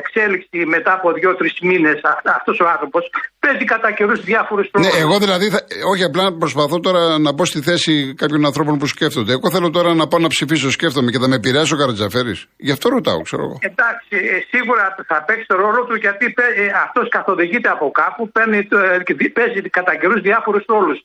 εξέλιξη 0.00 0.58
μετά 0.74 0.92
από 0.92 1.12
δύο-τρεις 1.12 1.54
μήνες 1.60 2.00
αυτός 2.38 2.60
ο 2.60 2.66
άνθρωπος 2.74 3.10
παίζει 3.38 3.64
κατά 3.64 3.90
καιρούς 3.92 4.20
διάφορους 4.20 4.70
τρόπους. 4.70 4.92
Ναι, 4.92 5.00
εγώ 5.04 5.18
δηλαδή, 5.18 5.46
θα, 5.54 5.60
όχι 5.92 6.04
απλά 6.04 6.24
προσπαθώ 6.42 6.80
τώρα 6.80 7.18
να 7.18 7.32
μπω 7.32 7.44
στη 7.44 7.60
θέση 7.60 8.14
κάποιων 8.14 8.44
ανθρώπων 8.44 8.78
που 8.78 8.86
σκέφτονται. 8.86 9.32
Εγώ 9.32 9.50
θέλω 9.50 9.70
τώρα 9.70 9.94
να 9.94 10.06
πάω 10.06 10.20
να 10.20 10.28
ψηφίσω, 10.28 10.70
σκέφτομαι 10.70 11.10
και 11.10 11.18
θα 11.18 11.28
με 11.28 11.34
επηρεάσει 11.34 11.74
ο 11.74 11.76
Καρατζαφέρης. 11.76 12.46
Γι' 12.56 12.72
αυτό 12.72 12.88
ρωτάω, 12.88 13.20
ξέρω 13.20 13.42
εγώ. 13.42 13.56
Εντάξει, 13.70 14.16
ε, 14.34 14.38
σίγουρα 14.52 14.84
θα 15.06 15.24
παίξει 15.26 15.46
το 15.46 15.56
ρόλο 15.56 15.80
του 15.84 15.96
γιατί 16.04 16.24
ε, 16.56 16.66
αυτός 16.84 17.08
καθοδηγείται 17.08 17.68
από 17.68 17.90
κάπου, 17.90 18.30
παίρνει, 18.30 18.58
ε, 18.58 19.28
παίζει 19.38 19.60
κατά 19.78 19.92
καιρούς 20.00 20.20
διάφορους 20.20 20.64
ρόλους. 20.66 20.98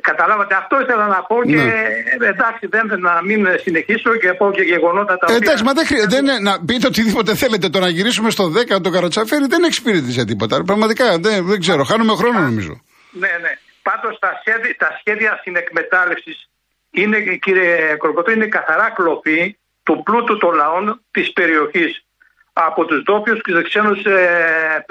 Καταλάβατε, 0.00 0.54
αυτό 0.54 0.80
ήθελα 0.80 1.06
να 1.06 1.22
πω 1.22 1.36
και 1.44 1.54
ναι. 1.54 2.26
εντάξει, 2.26 2.66
δεν 2.66 3.00
να 3.00 3.22
μην 3.22 3.46
συνεχίσω 3.64 4.16
και 4.16 4.32
πω 4.32 4.50
και 4.52 4.62
γεγονότα 4.62 5.18
τα 5.18 5.26
οποία. 5.26 5.36
Εντάξει, 5.36 5.64
μα 5.64 5.72
δεν 5.72 5.86
χρειάζεται. 5.86 6.40
Να 6.40 6.64
πείτε 6.64 6.86
οτιδήποτε 6.86 7.34
θέλετε. 7.34 7.68
Το 7.68 7.80
να 7.80 7.88
γυρίσουμε 7.88 8.30
στο 8.30 8.44
10 8.76 8.80
το 8.82 8.90
Καρατσαφέρι 8.90 9.46
δεν 9.46 9.62
εξυπηρετήσε 9.62 10.24
τίποτα. 10.24 10.64
Πραγματικά 10.64 11.18
δεν, 11.18 11.46
δεν 11.46 11.60
ξέρω. 11.60 11.84
Χάνουμε 11.84 12.14
χρόνο 12.14 12.38
νομίζω. 12.38 12.80
Ναι, 13.10 13.32
ναι. 13.42 13.52
Πάντως 13.82 14.18
τα 14.18 14.40
σχέδια, 14.40 14.76
τα 14.78 14.96
σχέδια 14.98 15.40
συνεκμετάλλευσης 15.42 16.48
είναι, 16.90 17.18
κύριε 17.20 17.94
Κορκοτό, 17.96 18.30
είναι 18.30 18.46
καθαρά 18.46 18.90
κλοπή 18.90 19.58
του 19.82 20.02
πλούτου 20.02 20.38
των 20.38 20.54
λαών 20.54 21.02
της 21.10 21.32
περιοχής 21.32 22.04
από 22.52 22.84
τους 22.84 23.02
ντόπιους 23.02 23.40
και 23.42 23.52
τους 23.52 23.62
ξένους 23.68 24.04
ε, 24.04 24.84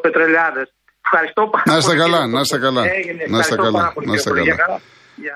πετρελιάδες. 0.00 0.72
Ευχαριστώ 1.04 1.42
πάρα 1.50 1.62
να 1.66 1.76
είστε 1.76 1.96
καλά, 1.96 2.26
να 2.26 2.40
είστε 2.40 2.58
καλά. 2.58 2.82
να 3.28 3.38
είστε 3.38 3.56
καλά. 3.56 3.92
Να 4.04 4.14
είστε 4.14 4.30
καλά. 4.30 4.80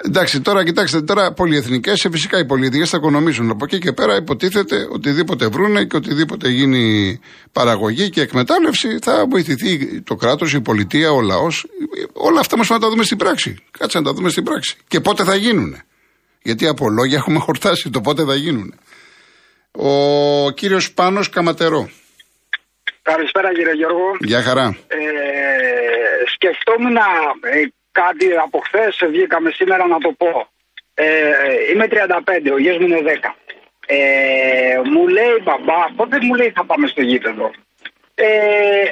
Εντάξει, 0.05 0.41
τώρα 0.41 0.65
κοιτάξτε, 0.65 1.03
τώρα 1.03 1.33
πολυεθνικές, 1.33 2.05
ε, 2.05 2.11
φυσικά 2.11 2.39
οι 2.39 2.45
πολυεθνικέ 2.45 2.85
θα 2.85 2.97
οικονομήσουν. 2.97 3.51
Από 3.51 3.65
εκεί 3.65 3.79
και 3.79 3.93
πέρα 3.93 4.17
υποτίθεται 4.17 4.87
οτιδήποτε 4.91 5.47
βρούνε 5.47 5.85
και 5.85 5.97
οτιδήποτε 5.97 6.49
γίνει 6.49 7.19
παραγωγή 7.53 8.11
και 8.11 8.21
εκμετάλλευση 8.21 8.99
θα 9.03 9.27
βοηθηθεί 9.31 10.01
το 10.01 10.15
κράτος, 10.15 10.53
η 10.53 10.61
πολιτεία, 10.61 11.13
ο 11.13 11.21
λαός. 11.21 11.67
Όλα 12.13 12.41
αυτά 12.41 12.57
μα 12.57 12.65
να 12.69 12.79
τα 12.79 12.89
δούμε 12.89 13.05
στην 13.05 13.17
πράξη. 13.17 13.57
Κάτσε 13.79 13.99
να 13.99 14.05
τα 14.05 14.13
δούμε 14.13 14.31
στην 14.31 14.45
πράξη. 14.45 14.77
Και 14.89 15.01
πότε 15.01 15.25
θα 15.25 15.35
γίνουν. 15.35 15.77
Γιατί 16.43 16.67
από 16.67 16.91
λόγια 16.91 17.17
έχουμε 17.17 17.39
χορτάσει 17.39 17.91
το 17.91 18.01
πότε 18.01 18.25
θα 18.25 18.35
γίνουν. 18.35 18.75
Ο 19.71 20.51
κύριος 20.51 20.93
Πάνος 20.93 21.29
Καματερό. 21.29 21.89
Καλησπέρα 23.13 23.55
κύριε 23.55 23.73
Γιώργο. 23.73 24.17
Γεια 24.21 24.43
χαρά. 24.43 24.67
Ε, 24.89 25.01
σκεφτόμουν 26.35 26.97
ε, 26.97 27.01
κάτι 27.93 28.27
από 28.45 28.59
χθες, 28.59 29.03
βγήκαμε 29.09 29.51
σήμερα 29.51 29.87
να 29.87 29.99
το 29.99 30.13
πω. 30.13 30.49
Ε, 30.95 31.07
είμαι 31.73 31.87
35, 31.91 32.53
ο 32.53 32.59
γιος 32.59 32.79
μου 32.79 32.87
είναι 32.87 33.01
10. 33.05 33.33
Ε, 33.87 34.81
μου 34.85 35.09
λέει 35.09 35.37
μπαμπά, 35.43 35.81
πότε 35.97 36.19
μου 36.23 36.35
λέει 36.35 36.51
θα 36.55 36.65
πάμε 36.65 36.87
στο 36.87 37.01
γήπεδο; 37.01 37.51
Ε, 38.15 38.27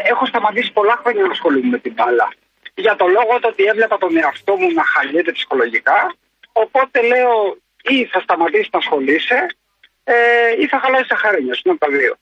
έχω 0.05 0.27
σταματήσει 0.27 0.73
πολλά 0.73 0.97
χρόνια 1.03 1.23
να 1.23 1.31
ασχολούμαι 1.31 1.69
με 1.69 1.79
την 1.79 1.93
μπάλα. 1.93 2.29
Για 2.75 2.97
το 2.97 3.07
λόγο 3.07 3.39
ότι 3.43 3.63
έβλεπα 3.65 3.99
τον 3.99 4.17
εαυτό 4.17 4.57
μου 4.57 4.73
να 4.73 4.85
χαλιέται 4.85 5.33
ψυχολογικά. 5.33 6.15
Οπότε 6.53 7.03
λέω 7.03 7.57
ή 7.83 8.05
θα 8.05 8.21
σταματήσει 8.21 8.69
να 8.73 8.79
ασχολείσαι 8.79 9.47
ε, 10.05 10.15
ή 10.59 10.67
θα 10.67 10.79
χαλάσεις 10.83 11.09
τα 11.09 11.17
χαρίνια 11.17 11.55
σου. 11.55 11.63
Είναι 11.65 11.77
τα 11.77 11.89
δύο. 11.89 12.15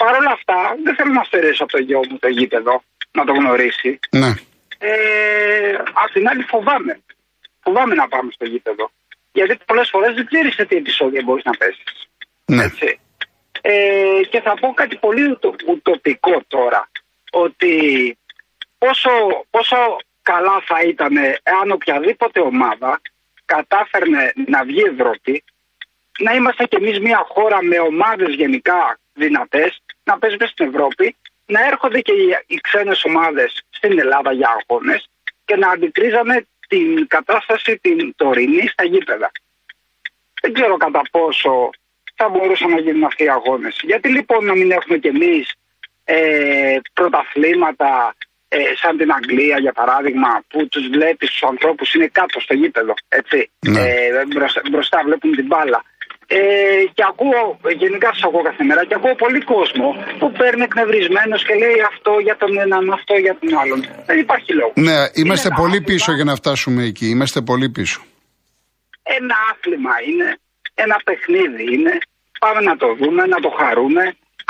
Παρ' 0.00 0.16
όλα 0.20 0.32
αυτά 0.38 0.58
δεν 0.84 0.94
θέλω 0.96 1.12
να 1.12 1.24
στερήσω 1.24 1.62
από 1.62 1.72
το 1.72 1.78
γιο 1.78 2.00
μου 2.08 2.18
το 2.18 2.28
γήπεδο 2.28 2.82
να 3.12 3.24
το 3.24 3.32
γνωρίσει. 3.32 3.98
Ναι. 4.10 4.30
Ε, 4.78 5.72
απ' 6.02 6.12
την 6.12 6.28
άλλη 6.28 6.42
φοβάμαι. 6.42 7.00
Φοβάμαι 7.64 7.94
να 7.94 8.08
πάμε 8.08 8.30
στο 8.32 8.44
γήπεδο. 8.44 8.90
Γιατί 9.32 9.58
πολλές 9.66 9.88
φορές 9.88 10.14
δεν 10.14 10.26
ξέρεις 10.26 10.54
σε 10.54 10.64
τι 10.64 10.76
επεισόδια 10.76 11.22
μπορείς 11.24 11.44
να 11.44 11.50
πέσεις. 11.60 12.08
Ναι. 12.44 12.64
Έτσι. 12.64 13.00
Ε, 13.60 14.20
και 14.30 14.40
θα 14.40 14.54
πω 14.60 14.72
κάτι 14.74 14.96
πολύ 14.96 15.30
ουτο- 15.30 15.54
ουτοπικό 15.68 16.42
τώρα. 16.48 16.90
Ότι 17.30 17.72
πόσο, 18.78 19.10
πόσο 19.50 19.76
καλά 20.22 20.62
θα 20.66 20.80
ήταν 20.92 21.16
εάν 21.42 21.70
οποιαδήποτε 21.70 22.40
ομάδα 22.40 23.00
κατάφερνε 23.44 24.32
να 24.46 24.64
βγει 24.64 24.82
Ευρώπη, 24.82 25.44
να 26.18 26.32
είμαστε 26.34 26.64
κι 26.64 26.76
εμείς 26.76 26.98
μια 26.98 27.26
χώρα 27.28 27.62
με 27.62 27.78
ομάδες 27.78 28.34
γενικά 28.34 28.98
δυνατές, 29.12 29.82
να 30.10 30.18
παίζουμε 30.18 30.46
στην 30.46 30.66
Ευρώπη, 30.70 31.16
να 31.54 31.60
έρχονται 31.70 32.00
και 32.00 32.12
οι, 32.12 32.26
οι 32.46 32.56
ξένες 32.66 33.04
ομάδες 33.04 33.50
στην 33.70 33.98
Ελλάδα 33.98 34.32
για 34.32 34.50
αγώνες 34.58 35.00
και 35.44 35.56
να 35.56 35.68
αντικρίζαμε 35.70 36.46
την 36.68 37.06
κατάσταση 37.16 37.78
την 37.84 37.98
τωρινή 38.16 38.66
στα 38.74 38.84
γήπεδα. 38.84 39.30
Δεν 40.42 40.52
ξέρω 40.52 40.76
κατά 40.76 41.02
πόσο 41.10 41.70
θα 42.14 42.28
μπορούσαν 42.28 42.70
να 42.70 42.80
γίνουν 42.80 43.04
αυτοί 43.04 43.24
οι 43.24 43.28
αγώνες. 43.38 43.80
Γιατί 43.82 44.08
λοιπόν 44.08 44.44
να 44.44 44.54
μην 44.54 44.70
έχουμε 44.70 44.98
κι 44.98 45.08
εμείς 45.08 45.44
ε, 46.04 46.76
πρωταθλήματα 46.92 48.14
ε, 48.48 48.58
σαν 48.80 48.96
την 48.96 49.12
Αγγλία 49.12 49.58
για 49.58 49.72
παράδειγμα 49.72 50.42
που 50.48 50.68
τους 50.68 50.88
βλέπεις 50.88 51.30
τους 51.30 51.42
ανθρώπους 51.42 51.94
είναι 51.94 52.06
κάτω 52.06 52.40
στο 52.40 52.54
γήπεδο 52.54 52.94
έτσι 53.08 53.50
Ναι. 53.66 53.80
ε, 53.80 54.24
μπροστά, 54.26 54.60
μπροστά 54.70 55.02
βλέπουν 55.04 55.30
την 55.32 55.46
μπάλα 55.46 55.84
ε, 56.38 56.40
και 56.96 57.04
ακούω, 57.12 57.42
γενικά 57.82 58.08
σας 58.14 58.22
ακούω 58.28 58.42
κάθε 58.50 58.64
μέρα 58.68 58.82
και 58.88 58.94
ακούω 58.98 59.14
πολύ 59.24 59.40
κόσμο 59.52 59.88
που 60.18 60.26
παίρνει 60.38 60.62
εκνευρισμένος 60.68 61.40
και 61.46 61.54
λέει 61.62 61.78
αυτό 61.92 62.12
για 62.26 62.36
τον 62.42 62.50
έναν, 62.64 62.82
αυτό 62.98 63.14
για 63.24 63.34
τον 63.40 63.50
άλλον. 63.60 63.80
Δεν 64.08 64.18
υπάρχει 64.24 64.50
λόγος. 64.60 64.76
Ναι, 64.88 64.98
είμαστε 65.20 65.48
ένα 65.48 65.56
πολύ 65.60 65.78
άθλημα. 65.80 65.90
πίσω 65.90 66.10
για 66.18 66.26
να 66.30 66.34
φτάσουμε 66.40 66.82
εκεί. 66.90 67.06
Είμαστε 67.14 67.40
πολύ 67.50 67.68
πίσω. 67.76 68.00
Ένα 69.18 69.36
άθλημα 69.50 69.94
είναι, 70.08 70.28
ένα 70.84 70.96
παιχνίδι 71.06 71.64
είναι. 71.74 71.94
Πάμε 72.44 72.60
να 72.70 72.74
το 72.82 72.88
δούμε, 73.00 73.22
να 73.34 73.38
το 73.44 73.50
χαρούμε. 73.60 74.02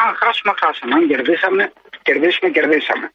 Αν 0.04 0.10
χάσουμε, 0.20 0.52
χάσαμε. 0.60 0.92
Αν 0.98 1.02
κερδίσαμε, 1.12 1.62
κερδίσουμε, 2.06 2.48
κερδίσαμε. 2.56 3.06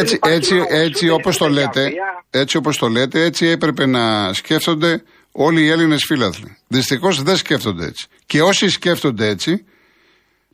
Έτσι, 0.00 0.14
υπάρχει 0.14 0.36
έτσι, 0.36 0.54
λόγος 0.54 0.78
έτσι 0.84 1.04
ούτε 1.04 1.14
όπως 1.14 1.34
το 1.38 1.46
για 1.48 1.54
λέτε, 1.58 1.82
καρδιά. 1.82 2.24
έτσι 2.30 2.56
όπως 2.56 2.74
το 2.78 2.88
λέτε, 2.88 3.18
έτσι 3.28 3.46
έπρεπε 3.46 3.86
να 3.86 4.32
σκέφτονται 4.32 5.02
όλοι 5.32 5.60
οι 5.62 5.70
Έλληνες 5.70 6.04
φίλαθλοι. 6.06 6.56
Δυστυχώς 6.68 7.22
δεν 7.22 7.36
σκέφτονται 7.36 7.84
έτσι. 7.84 8.06
Και 8.26 8.42
όσοι 8.42 8.68
σκέφτονται 8.68 9.26
έτσι, 9.26 9.66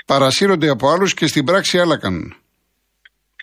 παρασύρονται 0.06 0.68
από 0.68 0.88
άλλους 0.90 1.14
και 1.14 1.26
στην 1.26 1.44
πράξη 1.44 1.78
άλλα 1.78 1.98
κάνουν. 1.98 2.36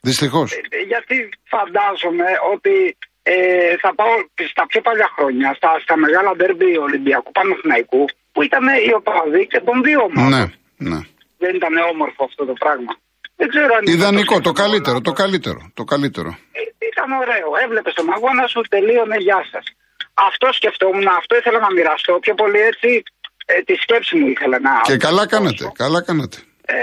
Δυστυχώς. 0.02 0.52
Ε, 0.54 0.60
γιατί 0.88 1.16
φαντάζομαι 1.54 2.30
ότι 2.54 2.98
ε, 3.24 3.36
θα 3.84 3.96
πάω 3.96 4.14
στα 4.54 4.64
πιο 4.72 4.82
παλιά 4.82 5.10
χρόνια, 5.16 5.54
στα, 5.60 5.70
στα 5.84 5.96
μεγάλα 5.98 6.32
ντέρμπι 6.36 6.78
Ολυμπιακού 6.78 7.32
Παναθηναϊκού, 7.32 8.04
που 8.34 8.42
ήταν 8.48 8.64
οι 8.88 8.92
οπαδοί 9.00 9.44
και 9.52 9.60
των 9.68 9.76
δύο 9.88 10.00
ομάδων. 10.08 10.32
Ναι, 10.34 10.44
ναι. 10.90 11.00
Δεν 11.44 11.52
ήταν 11.60 11.74
όμορφο 11.94 12.22
αυτό 12.30 12.44
το 12.50 12.56
πράγμα. 12.64 12.92
Δεν 13.40 13.48
ξέρω 13.54 13.72
αν 13.78 13.82
είναι 13.84 13.96
Ιδανικό, 13.98 14.36
το 14.36 14.42
το 14.42 14.52
καλύτερο, 14.62 14.98
το 15.10 15.14
καλύτερο, 15.22 15.62
το 15.80 15.84
καλύτερο. 15.92 16.32
Ε, 16.58 16.62
Ήταν 16.92 17.10
ωραίο. 17.24 17.48
Έβλεπες 17.66 17.94
τον 18.00 18.08
αγώνα 18.16 18.46
σου, 18.52 18.62
τελείωνε, 18.74 19.18
γεια 19.28 19.42
σας. 19.52 19.66
Αυτό 20.14 20.52
σκεφτόμουν, 20.52 21.08
αυτό 21.08 21.36
ήθελα 21.36 21.60
να 21.60 21.72
μοιραστώ. 21.72 22.20
Πιο 22.20 22.34
πολύ 22.34 22.60
έτσι 22.60 23.04
ε, 23.46 23.62
τη 23.62 23.74
σκέψη 23.74 24.16
μου 24.18 24.28
ήθελα 24.28 24.60
να. 24.60 24.82
Και 24.84 24.98
καλά 24.98 25.22
να 25.22 25.28
κάνατε, 25.28 25.56
δώσω. 25.58 25.72
καλά 25.72 26.02
κάνατε. 26.04 26.38
Ε, 26.66 26.76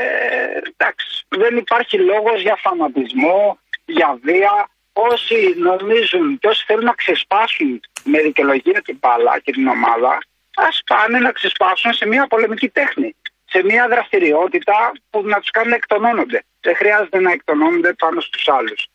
εντάξει, 0.72 1.24
δεν 1.28 1.56
υπάρχει 1.56 1.96
λόγος 1.98 2.40
για 2.40 2.56
φανατισμό, 2.62 3.58
για 3.84 4.18
βία. 4.22 4.68
Όσοι 4.92 5.54
νομίζουν 5.56 6.38
και 6.38 6.48
όσοι 6.48 6.64
θέλουν 6.66 6.84
να 6.84 6.92
ξεσπάσουν 6.92 7.80
με 8.04 8.20
δικαιολογία 8.20 8.82
την 8.82 8.96
μπάλα 9.00 9.38
και 9.44 9.52
την 9.52 9.66
ομάδα, 9.66 10.18
ας 10.54 10.80
πάνε 10.86 11.18
να 11.18 11.32
ξεσπάσουν 11.32 11.92
σε 11.92 12.06
μια 12.06 12.26
πολεμική 12.26 12.68
τέχνη. 12.68 13.14
Σε 13.44 13.62
μια 13.64 13.88
δραστηριότητα 13.88 14.92
που 15.10 15.22
να 15.22 15.40
τους 15.40 15.50
κάνει 15.50 15.68
να 15.68 15.74
εκτονώνονται. 15.74 16.44
Δεν 16.60 16.76
χρειάζεται 16.76 17.20
να 17.20 17.32
εκτονώνονται 17.32 17.92
πάνω 17.92 18.20
στους 18.20 18.48
άλλους. 18.48 18.86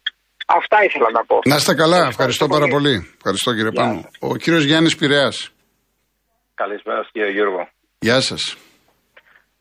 Αυτά 0.46 0.78
ήθελα 0.84 1.10
να 1.12 1.25
πω. 1.25 1.40
Να 1.46 1.56
είστε 1.56 1.74
καλά, 1.75 2.06
ευχαριστώ 2.08 2.48
πάρα 2.48 2.68
πολύ. 2.68 2.96
Ευχαριστώ 3.18 3.50
κύριε 3.54 3.70
Γεια 3.74 3.82
Πάνο. 3.82 4.02
Ο 4.20 4.36
κύριος 4.36 4.64
Γιάννης 4.64 4.96
Πειραιάς. 4.96 5.50
Καλησπέρα 6.56 7.02
σας, 7.02 7.10
κύριε 7.12 7.32
Γιώργο. 7.32 7.68
Γεια 8.00 8.22
σας. 8.22 8.58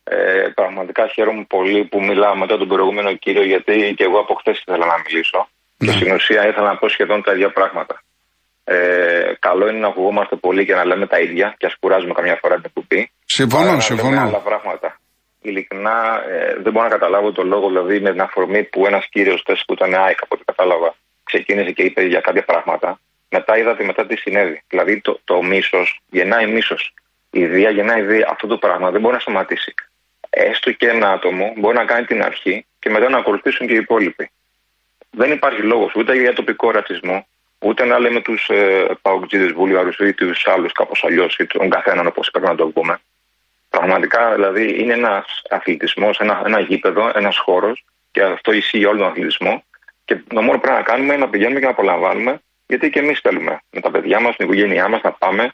Ε, 0.05 0.17
πραγματικά 0.55 1.03
χαίρομαι 1.15 1.45
πολύ 1.49 1.85
που 1.91 1.99
μιλάω 2.05 2.37
μετά 2.37 2.57
τον 2.59 2.69
προηγούμενο 2.69 3.15
κύριο, 3.17 3.45
γιατί 3.45 3.95
και 3.97 4.05
εγώ 4.09 4.19
από 4.25 4.35
χθες 4.35 4.59
ήθελα 4.67 4.87
να 4.87 4.97
μιλήσω. 5.05 5.49
Ναι. 5.77 5.87
Και 5.87 5.93
στην 5.99 6.13
ουσία 6.15 6.49
ήθελα 6.49 6.69
να 6.73 6.77
πω 6.77 6.89
σχεδόν 6.89 7.23
τα 7.23 7.33
ίδια 7.33 7.51
πράγματα. 7.53 8.03
Ε, 8.65 8.77
καλό 9.39 9.69
είναι 9.69 9.79
να 9.79 9.89
ακουγόμαστε 9.89 10.37
πολύ 10.37 10.65
και 10.67 10.75
να 10.75 10.85
λέμε 10.85 11.07
τα 11.07 11.19
ίδια 11.21 11.55
και 11.59 11.67
ας 11.67 11.75
κουράζουμε 11.81 12.13
καμιά 12.19 12.39
φορά 12.43 12.61
την 12.61 12.71
κουπί. 12.75 13.11
Συμφωνώ, 13.25 13.63
Παρά 13.65 13.75
να 13.77 13.81
συμφωνώ. 13.81 14.11
λέμε 14.11 14.27
άλλα 14.29 14.39
πράγματα. 14.51 14.89
Ειλικρινά 15.47 16.25
ε, 16.29 16.55
δεν 16.59 16.73
μπορώ 16.73 16.85
να 16.85 16.91
καταλάβω 16.91 17.33
το 17.33 17.43
λόγο, 17.43 17.67
δηλαδή 17.69 18.01
με 18.01 18.11
την 18.11 18.21
αφορμή 18.21 18.63
που 18.63 18.87
ένας 18.87 19.09
κύριος 19.09 19.43
θες 19.47 19.65
που 19.67 19.73
ήταν 19.73 19.95
ΑΕΚ, 19.95 20.23
από 20.23 20.35
ό,τι 20.35 20.45
κατάλαβα, 20.45 20.95
ξεκίνησε 21.25 21.71
και 21.71 21.83
είπε 21.83 22.03
για 22.03 22.21
κάποια 22.21 22.45
πράγματα. 22.45 23.01
Μετά 23.29 23.59
είδατε 23.59 23.85
μετά 23.85 24.07
τι 24.07 24.17
συνέβη. 24.17 24.63
Δηλαδή 24.69 25.01
το, 25.01 25.21
το 25.25 25.43
μίσος 25.43 26.01
γεννάει 26.11 26.47
μίσος. 26.47 26.95
Η 27.31 27.47
βία 27.47 27.71
γεννάει 27.71 28.03
βία. 28.03 28.29
Αυτό 28.31 28.47
το 28.47 28.59
πράγμα 28.59 28.91
δεν 28.91 29.01
μπορεί 29.01 29.15
να 29.15 29.21
σταματήσει. 29.21 29.75
Έστω 30.31 30.73
και 30.73 30.89
ένα 30.89 31.11
άτομο 31.13 31.53
μπορεί 31.57 31.77
να 31.77 31.85
κάνει 31.85 32.07
την 32.07 32.23
αρχή 32.23 32.67
και 32.79 32.91
μετά 32.91 33.09
να 33.09 33.19
ακολουθήσουν 33.19 33.67
και 33.67 33.73
οι 33.73 33.77
υπόλοιποι. 33.77 34.31
Δεν 35.11 35.33
υπάρχει 35.33 35.61
λόγος 35.61 35.95
ούτε 35.95 36.15
για 36.15 36.33
τοπικό 36.33 36.71
ρατσισμό, 36.71 37.27
ούτε 37.59 37.85
να 37.85 37.99
λέμε 37.99 38.21
τους 38.21 38.49
ε, 38.49 38.87
παοκτζίδες 39.03 39.53
βούλιαρου 39.53 39.91
ή 39.99 40.13
τους 40.13 40.47
άλλους 40.47 40.73
κάπως 40.73 41.05
αλλιώς 41.05 41.37
ή 41.37 41.47
τον 41.47 41.71
καθέναν 41.71 42.07
όπως 42.07 42.31
πρέπει 42.31 42.47
να 42.47 42.55
το 42.55 42.67
πούμε. 42.67 43.01
Πραγματικά 43.79 44.35
δηλαδή 44.35 44.83
είναι 44.83 44.93
ένας 44.93 45.43
αθλητισμός, 45.51 46.21
ένα, 46.21 46.43
ένα 46.47 46.61
γήπεδο, 46.61 47.11
ένας 47.15 47.39
χώρος 47.39 47.85
και 48.11 48.23
αυτό 48.23 48.53
ισχύει 48.53 48.79
για 48.79 48.89
όλο 48.89 48.99
τον 48.99 49.07
αθλητισμό. 49.07 49.65
Και 50.05 50.15
το 50.17 50.43
μόνο 50.43 50.53
που 50.53 50.61
πρέπει 50.61 50.77
να 50.77 50.83
κάνουμε 50.83 51.15
είναι 51.15 51.25
να 51.25 51.31
πηγαίνουμε 51.31 51.59
και 51.59 51.65
να 51.65 51.71
απολαμβάνουμε, 51.71 52.41
γιατί 52.67 52.91
και 52.91 52.99
εμείς 52.99 53.21
θέλουμε 53.21 53.61
με 53.71 53.81
τα 53.81 53.91
παιδιά 53.91 54.21
μας, 54.21 54.37
την 54.37 54.45
οικογένειά 54.47 54.89
μας 54.89 55.01
να 55.03 55.13
πάμε. 55.13 55.53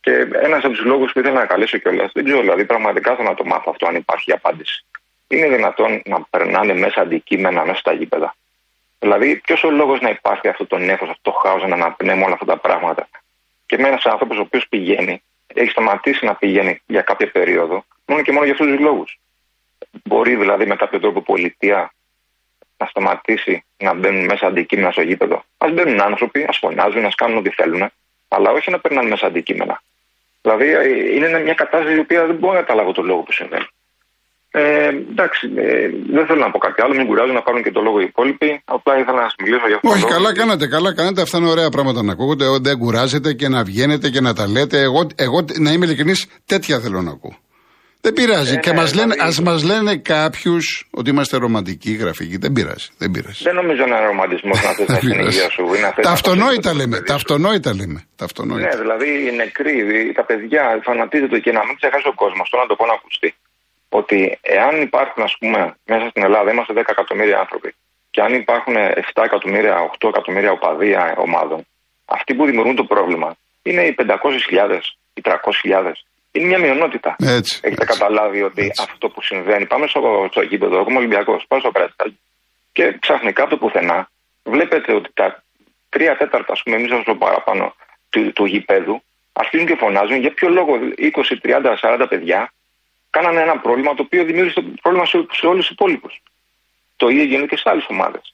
Και 0.00 0.12
ένας 0.32 0.64
από 0.64 0.74
τους 0.74 0.84
λόγους 0.84 1.12
που 1.12 1.18
ήθελα 1.18 1.40
να 1.40 1.46
καλέσω 1.46 1.78
κιόλας, 1.78 2.12
δεν 2.12 2.24
ξέρω, 2.24 2.40
δηλαδή 2.40 2.64
πραγματικά 2.64 3.16
θέλω 3.16 3.28
να 3.28 3.34
το 3.34 3.44
μάθω 3.44 3.70
αυτό, 3.70 3.86
αν 3.86 3.94
υπάρχει 3.94 4.32
απάντηση. 4.32 4.84
Είναι 5.28 5.48
δυνατόν 5.48 6.02
να 6.04 6.20
περνάνε 6.30 6.74
μέσα 6.74 7.00
αντικείμενα 7.00 7.64
μέσα 7.64 7.78
στα 7.78 7.92
γήπεδα. 7.92 8.34
Δηλαδή, 8.98 9.40
ποιος 9.44 9.64
ο 9.64 9.70
λόγος 9.70 10.00
να 10.00 10.08
υπάρχει 10.08 10.48
αυτό 10.48 10.66
το 10.66 10.78
νέφος, 10.78 11.08
αυτό 11.08 11.30
το 11.30 11.38
χάος, 11.42 11.62
να 11.66 11.74
αναπνέουμε 11.74 12.24
όλα 12.24 12.34
αυτά 12.34 12.46
τα 12.46 12.56
πράγματα. 12.56 13.08
Και 13.66 13.78
με 13.78 13.88
ένας 13.88 14.06
άνθρωπος 14.06 14.38
ο 14.38 14.40
οποίος 14.40 14.68
πηγαίνει, 14.68 15.22
έχει 15.54 15.70
σταματήσει 15.70 16.24
να 16.24 16.34
πηγαίνει 16.34 16.80
για 16.86 17.02
κάποια 17.02 17.30
περίοδο, 17.30 17.84
μόνο 18.06 18.22
και 18.22 18.32
μόνο 18.32 18.44
για 18.44 18.52
αυτούς 18.52 18.66
τους 18.66 18.78
λόγους. 18.78 19.18
Μπορεί 20.04 20.36
δηλαδή 20.36 20.66
με 20.66 20.76
κάποιο 20.76 21.00
τρόπο 21.00 21.20
πολιτεία 21.20 21.92
να 22.76 22.86
σταματήσει 22.86 23.64
να 23.76 23.94
μπαίνουν 23.94 24.24
μέσα 24.24 24.46
αντικείμενα 24.46 24.90
στο 24.90 25.02
γήπεδο. 25.02 25.44
Α 25.58 25.68
μπαίνουν 25.72 26.00
άνθρωποι, 26.00 26.44
ας 26.48 26.58
φωνάζουν, 26.58 27.04
ας 27.04 27.14
κάνουν 27.14 27.36
ό,τι 27.36 27.50
θέλουν, 27.50 27.90
αλλά 28.28 28.50
όχι 28.50 28.70
να 28.70 28.78
περνάνε 28.78 29.08
μέσα 29.08 29.26
αντικείμενα. 29.26 29.82
Δηλαδή 30.42 30.70
ε, 30.70 31.14
είναι 31.14 31.40
μια 31.40 31.54
κατάσταση 31.54 31.96
η 31.96 31.98
οποία 31.98 32.26
δεν 32.26 32.36
μπορώ 32.36 32.52
να 32.54 32.60
καταλάβω 32.60 32.92
το 32.92 33.02
λόγο 33.02 33.20
που 33.20 33.32
συμβαίνει. 33.32 33.66
Ε, 34.54 34.88
εντάξει, 34.88 35.50
ε, 35.56 35.88
δεν 36.16 36.26
θέλω 36.26 36.38
να 36.40 36.50
πω 36.50 36.58
κάτι 36.58 36.82
άλλο, 36.82 36.94
μην 36.94 37.06
κουράζω 37.06 37.32
να 37.32 37.42
πάρουν 37.42 37.62
και 37.62 37.70
το 37.70 37.80
λόγο 37.80 38.00
οι 38.00 38.04
υπόλοιποι. 38.04 38.62
Απλά 38.64 38.98
ήθελα 38.98 39.16
να 39.16 39.22
σας 39.22 39.34
μιλήσω 39.42 39.66
για 39.66 39.76
αυτό. 39.76 39.88
Όχι, 39.88 40.00
το 40.00 40.06
λόγο. 40.08 40.18
καλά 40.18 40.34
κάνατε, 40.34 40.66
καλά 40.66 40.94
κάνατε. 40.94 41.22
Αυτά 41.22 41.38
είναι 41.38 41.48
ωραία 41.48 41.68
πράγματα 41.68 42.02
να 42.02 42.12
ακούγονται. 42.12 42.44
Εγώ 42.44 42.58
Δεν 42.60 42.78
κουράζετε 42.78 43.32
και 43.32 43.48
να 43.48 43.62
βγαίνετε 43.64 44.10
και 44.10 44.20
να 44.20 44.34
τα 44.34 44.48
λέτε. 44.48 44.80
Εγώ, 44.80 45.06
εγώ 45.14 45.44
να 45.58 45.70
είμαι 45.72 45.84
ειλικρινής, 45.86 46.26
τέτοια 46.46 46.80
θέλω 46.80 47.02
να 47.02 47.10
ακούω. 47.10 47.36
Δεν 48.04 48.12
πειράζει. 48.12 48.54
Ε, 48.54 48.56
και 48.56 48.70
ναι, 48.70 48.76
μας 48.76 48.94
λένε, 48.94 49.12
δηλαδή- 49.12 49.28
ας 49.30 49.40
μας 49.40 49.62
λένε 49.64 49.96
κάποιους 49.96 50.88
ότι 50.90 51.10
είμαστε 51.10 51.36
ρομαντικοί, 51.36 51.92
γραφικοί. 51.92 52.36
Δεν 52.36 52.52
πειράζει. 52.52 52.88
Δεν 52.98 53.10
πειράζει. 53.10 53.42
Δεν 53.42 53.54
νομίζω 53.54 53.84
να 53.86 53.96
είναι 53.98 54.06
ρομαντισμός 54.06 54.62
να 54.64 54.70
θες 54.76 54.86
να 54.88 54.94
Δεν 54.94 54.96
στην 54.96 55.08
πειράζει. 55.10 55.36
υγεία 55.36 55.50
σου. 55.50 55.62
ή 55.76 55.80
να 55.84 55.90
θες 55.94 56.02
Τα 56.04 56.08
να 56.08 56.10
αυτονόητα 56.18 56.70
πας 56.70 56.78
λέμε. 56.80 56.96
στο 56.96 57.04
Τα 57.04 57.06
παιδί 57.06 57.08
σου. 57.08 57.14
αυτονόητα 57.14 57.70
λέμε. 57.80 57.98
Τα 58.16 58.24
αυτονόητα. 58.24 58.66
Ναι, 58.68 58.74
δηλαδή 58.82 59.08
οι 59.26 59.30
νεκροί, 59.42 59.74
τα 60.18 60.24
παιδιά 60.28 60.62
φανατίζονται 60.88 61.38
και 61.44 61.52
να 61.58 61.62
μην 61.66 61.74
ξεχάσει 61.80 62.06
ο 62.12 62.14
κόσμος. 62.22 62.40
Αυτό 62.46 62.56
να 62.62 62.66
το 62.70 62.74
πω 62.78 62.84
να 62.90 62.94
ακουστεί. 63.00 63.28
Ότι 63.98 64.38
εάν 64.42 64.80
υπάρχουν, 64.80 65.22
ας 65.22 65.34
πούμε, 65.38 65.60
μέσα 65.86 66.06
στην 66.10 66.22
Ελλάδα, 66.22 66.50
είμαστε 66.52 66.72
10 66.76 66.82
εκατομμύρια 66.96 67.38
άνθρωποι, 67.38 67.74
και 68.10 68.20
αν 68.20 68.34
υπάρχουν 68.34 68.74
7 68.76 69.22
εκατομμύρια, 69.24 69.74
8 70.00 70.08
εκατομμύρια 70.08 70.50
οπαδοί 70.50 70.90
ομάδων, 71.16 71.66
αυτοί 72.04 72.34
που 72.34 72.44
δημιουργούν 72.44 72.76
το 72.76 72.84
πρόβλημα 72.84 73.36
είναι 73.62 73.82
οι 73.82 73.94
500.000, 73.98 74.78
οι 75.14 75.20
300.000. 75.24 75.92
Είναι 76.32 76.46
μια 76.46 76.58
μειονότητα. 76.58 77.16
Έτσι, 77.18 77.60
Έχετε 77.62 77.82
έτσι. 77.82 77.92
καταλάβει 77.92 78.42
ότι 78.42 78.62
Έτσι. 78.62 78.84
αυτό 78.88 79.08
που 79.08 79.22
συμβαίνει. 79.22 79.66
Πάμε 79.66 79.86
στο, 79.86 80.00
στο 80.30 80.42
γήπεδο, 80.42 80.74
εγώ 80.78 80.86
είμαι 80.88 80.98
Ολυμπιακό, 80.98 81.42
πάω 81.48 81.60
στο 81.60 81.70
Πρέσταλ 81.70 82.12
και 82.72 82.96
ξαφνικά 83.00 83.42
από 83.42 83.50
το 83.50 83.56
πουθενά 83.56 84.10
βλέπετε 84.44 84.92
ότι 84.94 85.10
τα 85.14 85.42
τρία 85.88 86.16
τέταρτα, 86.16 86.52
ας 86.52 86.62
πούμε, 86.62 86.76
εμείς 86.76 86.90
όσο 86.92 87.14
παραπάνω 87.14 87.74
του, 88.10 88.32
του 88.32 88.44
γηπέδου, 88.44 89.02
αρχίζουν 89.32 89.66
και 89.66 89.76
φωνάζουν 89.76 90.16
για 90.20 90.32
ποιο 90.32 90.48
λόγο 90.48 90.72
20, 90.98 91.36
30, 91.42 91.76
40 91.80 92.06
παιδιά 92.08 92.52
κάνανε 93.16 93.40
ένα 93.46 93.56
πρόβλημα 93.64 93.94
το 93.94 94.02
οποίο 94.06 94.22
δημιούργησε 94.28 94.60
το 94.60 94.70
πρόβλημα 94.82 95.06
σε, 95.06 95.16
σε 95.40 95.46
όλους 95.50 95.62
τους 95.66 95.74
υπόλοιπους. 95.76 96.12
Το 97.00 97.06
ίδιο 97.08 97.24
γίνεται 97.30 97.46
και 97.52 97.56
σε 97.62 97.68
άλλες 97.70 97.86
ομάδες. 97.94 98.24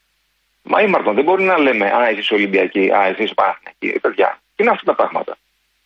Μα 0.71 0.79
ήμαρτον, 0.87 1.15
δεν 1.15 1.25
μπορεί 1.25 1.43
να 1.53 1.59
λέμε 1.59 1.87
Α, 1.99 2.01
εσείς 2.13 2.31
Ολυμπιακοί, 2.31 2.85
Α, 2.99 3.01
εσείς 3.13 3.35
Παναθηναϊκοί. 3.39 3.87
Ε, 3.97 3.99
παιδιά, 4.05 4.29
τι 4.55 4.63
είναι 4.63 4.73
αυτά 4.77 4.85
τα 4.91 4.95
πράγματα. 5.01 5.33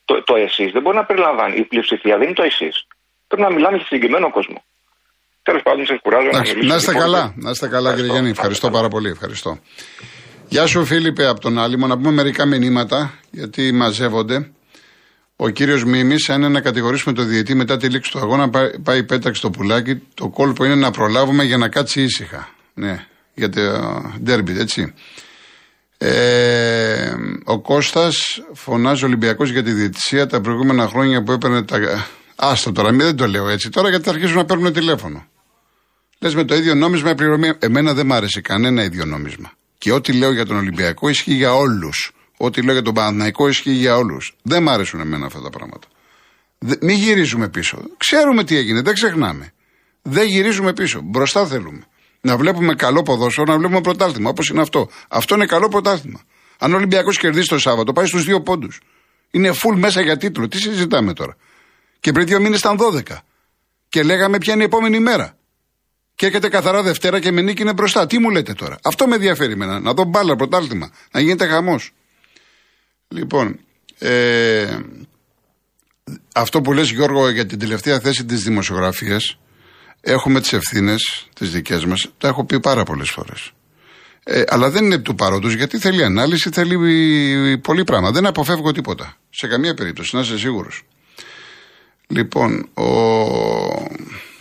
Το, 0.04 0.22
το 0.22 0.34
εσείς 0.46 0.68
δεν 0.72 0.82
μπορεί 0.82 0.96
να 0.96 1.04
περιλαμβάνει. 1.04 1.54
Η 1.56 1.64
πλειοψηφία 1.70 2.14
δεν 2.18 2.26
είναι 2.26 2.38
το 2.42 2.42
εσείς. 2.42 2.86
Πρέπει 3.28 3.42
να 3.42 3.50
μιλάμε 3.56 3.76
για 3.76 3.86
συγκεκριμένο 3.86 4.30
κόσμο. 4.30 4.58
Τέλος 5.42 5.62
πάντων, 5.62 5.86
σε 5.86 5.98
κουράζω 6.02 6.22
να 6.22 6.28
Εντάξει, 6.28 6.52
μιλήσω. 6.54 6.68
να 6.72 6.76
είστε 6.78 6.92
λοιπόν. 6.92 7.06
καλά, 7.06 7.32
να 7.36 7.50
είστε 7.50 7.68
καλά 7.68 7.94
κύριε 7.94 8.10
Γιάννη. 8.10 8.30
Ευχαριστώ 8.30 8.70
πάρα 8.70 8.88
πολύ. 8.88 9.08
Ευχαριστώ. 9.08 9.58
Γεια 10.48 10.66
σου 10.66 10.84
Φίλιππε 10.84 11.26
από 11.26 11.40
τον 11.40 11.58
Άλυμο. 11.58 11.86
Να 11.86 11.96
πούμε 11.96 12.10
μερικά 12.10 12.46
μηνύματα 12.46 13.18
γιατί 13.30 13.72
μαζεύονται. 13.72 14.52
Ο 15.44 15.48
κύριος 15.48 15.84
Μίμης, 15.84 16.30
αν 16.30 16.40
είναι 16.40 16.48
να 16.48 16.60
κατηγορήσουμε 16.60 17.14
το 17.14 17.22
διαιτή 17.22 17.54
μετά 17.54 17.76
τη 17.76 17.88
λήξη 17.88 18.10
του 18.10 18.18
αγώνα, 18.18 18.50
πάει, 18.50 18.78
πάει 18.78 19.04
πέταξε 19.04 19.42
το 19.42 19.50
πουλάκι. 19.50 20.02
Το 20.14 20.28
κόλπο 20.28 20.64
είναι 20.64 20.74
να 20.74 20.90
προλάβουμε 20.90 21.44
για 21.44 21.56
να 21.56 21.68
κάτσει 21.68 22.02
ήσυχα. 22.02 22.48
Ναι, 22.74 23.06
για 23.34 23.48
το 23.48 23.60
ντέρμπι, 24.22 24.58
έτσι. 24.58 24.94
Ε, 25.98 27.12
ο 27.44 27.60
Κώστας 27.60 28.42
φωνάζει 28.52 29.04
Ολυμπιακός 29.04 29.50
για 29.50 29.62
τη 29.62 29.72
διαιτησία 29.72 30.26
τα 30.26 30.40
προηγούμενα 30.40 30.88
χρόνια 30.88 31.22
που 31.22 31.32
έπαιρνε 31.32 31.62
τα. 31.62 32.06
Άστο 32.36 32.72
τώρα, 32.72 32.90
μην 32.90 33.06
δεν 33.06 33.16
το 33.16 33.26
λέω 33.26 33.48
έτσι. 33.48 33.68
Τώρα 33.68 33.88
γιατί 33.88 34.04
θα 34.04 34.10
αρχίσουν 34.10 34.36
να 34.36 34.44
παίρνουν 34.44 34.72
τηλέφωνο. 34.72 35.26
Λες 36.18 36.34
με 36.34 36.44
το 36.44 36.54
ίδιο 36.54 36.74
νόμισμα 36.74 37.10
η 37.10 37.14
πληρωμή. 37.14 37.52
Εμένα 37.58 37.94
δεν 37.94 38.06
μ' 38.06 38.12
άρεσε 38.12 38.40
κανένα 38.40 38.82
ίδιο 38.82 39.04
νόμισμα. 39.04 39.52
Και 39.78 39.92
ό,τι 39.92 40.12
λέω 40.12 40.32
για 40.32 40.46
τον 40.46 40.56
Ολυμπιακό 40.56 41.08
ισχύει 41.08 41.34
για 41.34 41.54
όλους. 41.54 42.12
Ό,τι 42.44 42.62
λέω 42.62 42.72
για 42.72 42.82
τον 42.82 42.94
Παναθηναϊκό 42.94 43.48
ισχύει 43.48 43.72
για 43.72 43.96
όλους. 43.96 44.36
Δεν 44.42 44.62
μ' 44.62 44.68
αρέσουν 44.68 45.00
εμένα 45.00 45.26
αυτά 45.26 45.40
τα 45.40 45.50
πράγματα. 45.50 45.86
Δε, 46.58 46.74
μην 46.80 46.96
γυρίζουμε 46.96 47.48
πίσω. 47.48 47.78
Ξέρουμε 47.96 48.44
τι 48.44 48.56
έγινε, 48.56 48.80
δεν 48.80 48.94
ξεχνάμε. 48.94 49.52
Δεν 50.02 50.26
γυρίζουμε 50.26 50.72
πίσω. 50.72 51.00
Μπροστά 51.04 51.46
θέλουμε. 51.46 51.84
Να 52.20 52.36
βλέπουμε 52.36 52.74
καλό 52.74 53.02
ποδόσφαιρο, 53.02 53.52
να 53.52 53.58
βλέπουμε 53.58 53.80
πρωτάθλημα. 53.80 54.30
Όπως 54.30 54.48
είναι 54.48 54.60
αυτό. 54.60 54.88
Αυτό 55.08 55.34
είναι 55.34 55.46
καλό 55.46 55.68
πρωτάθλημα. 55.68 56.20
Αν 56.58 56.72
ο 56.72 56.76
Ολυμπιακός 56.76 57.18
κερδίσει 57.18 57.48
το 57.48 57.58
Σάββατο, 57.58 57.92
πάει 57.92 58.06
στους 58.06 58.24
δύο 58.24 58.40
πόντους. 58.40 58.80
Είναι 59.30 59.50
full 59.50 59.76
μέσα 59.76 60.00
για 60.00 60.16
τίτλο. 60.16 60.48
Τι 60.48 60.58
συζητάμε 60.58 61.12
τώρα; 61.12 61.36
Και 62.00 62.12
πριν 62.12 62.26
δύο 62.26 62.40
μήνες 62.40 62.58
ήταν 62.58 62.76
12. 62.76 63.22
Και 63.88 64.02
λέγαμε 64.02 64.38
ποια 64.38 64.52
είναι 64.52 64.62
η 64.62 64.66
επόμενη 64.66 65.00
μέρα. 65.00 65.36
Και 66.14 66.26
έρχεται 66.26 66.48
καθαρά 66.48 66.82
Δευτέρα 66.82 67.20
και 67.20 67.32
με 67.32 67.40
νίκη 67.40 67.62
είναι 67.62 67.72
μπροστά. 67.72 68.06
Τι 68.06 68.18
μου 68.18 68.30
λέτε 68.30 68.52
τώρα; 68.52 68.78
Αυτό 68.82 69.06
με 69.06 69.14
ενδιαφέρει 69.14 69.52
εμένα. 69.52 69.80
Να 69.80 69.92
δω 69.92 70.04
μπάλα, 70.04 70.36
πρωτάθλημα. 70.36 70.90
Να 71.10 71.20
γίνεται 71.20 71.46
χαμός. 71.46 71.92
Λοιπόν, 73.14 73.58
ε, 73.98 74.78
αυτό 76.34 76.60
που 76.60 76.72
λες 76.72 76.90
Γιώργο 76.90 77.28
για 77.28 77.46
την 77.46 77.58
τελευταία 77.58 78.00
θέση 78.00 78.24
της 78.24 78.42
δημοσιογραφίας 78.42 79.38
έχουμε 80.00 80.40
τις 80.40 80.52
ευθύνες 80.52 81.28
τις 81.34 81.50
δικές 81.50 81.84
μας 81.84 82.08
το 82.18 82.26
έχω 82.26 82.44
πει 82.44 82.60
πάρα 82.60 82.82
πολλές 82.82 83.10
φορές. 83.10 83.52
Ε, 84.24 84.42
αλλά 84.46 84.70
δεν 84.70 84.84
είναι 84.84 84.98
του 84.98 85.14
παρόντος 85.14 85.54
γιατί 85.54 85.78
θέλει 85.78 86.04
ανάλυση 86.04 86.50
θέλει 86.50 87.58
πολύ 87.58 87.84
πράγμα. 87.84 88.10
Δεν 88.10 88.26
αποφεύγω 88.26 88.72
τίποτα 88.72 89.16
σε 89.30 89.46
καμία 89.46 89.74
περίπτωση 89.74 90.14
να 90.14 90.20
είσαι 90.20 90.38
σίγουρος. 90.38 90.82
Λοιπόν 92.06 92.68
ο, 92.74 92.86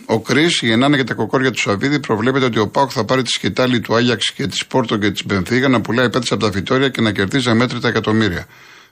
ο 0.06 0.20
Κρι 0.20 0.46
γεννάνε 0.60 0.96
και 0.96 1.04
τα 1.04 1.14
κοκόρια 1.14 1.50
του 1.50 1.58
Σαββίδη 1.58 2.00
προβλέπεται 2.00 2.44
ότι 2.44 2.58
ο 2.58 2.68
Πάοκ 2.68 2.90
θα 2.94 3.04
πάρει 3.04 3.22
τη 3.22 3.28
σκητάλη 3.28 3.80
του 3.80 3.94
Άγιαξ 3.94 4.32
και 4.32 4.46
της 4.46 4.66
Πόρτο 4.66 4.96
και 4.96 5.10
της 5.10 5.26
Μπενφίγα 5.26 5.68
να 5.68 5.80
πουλάει 5.80 6.10
πέτρε 6.10 6.34
από 6.34 6.44
τα 6.44 6.52
φυτόρια 6.52 6.88
και 6.88 7.00
να 7.00 7.12
κερδίζει 7.12 7.50
αμέτρητα 7.50 7.88
εκατομμύρια. 7.88 8.46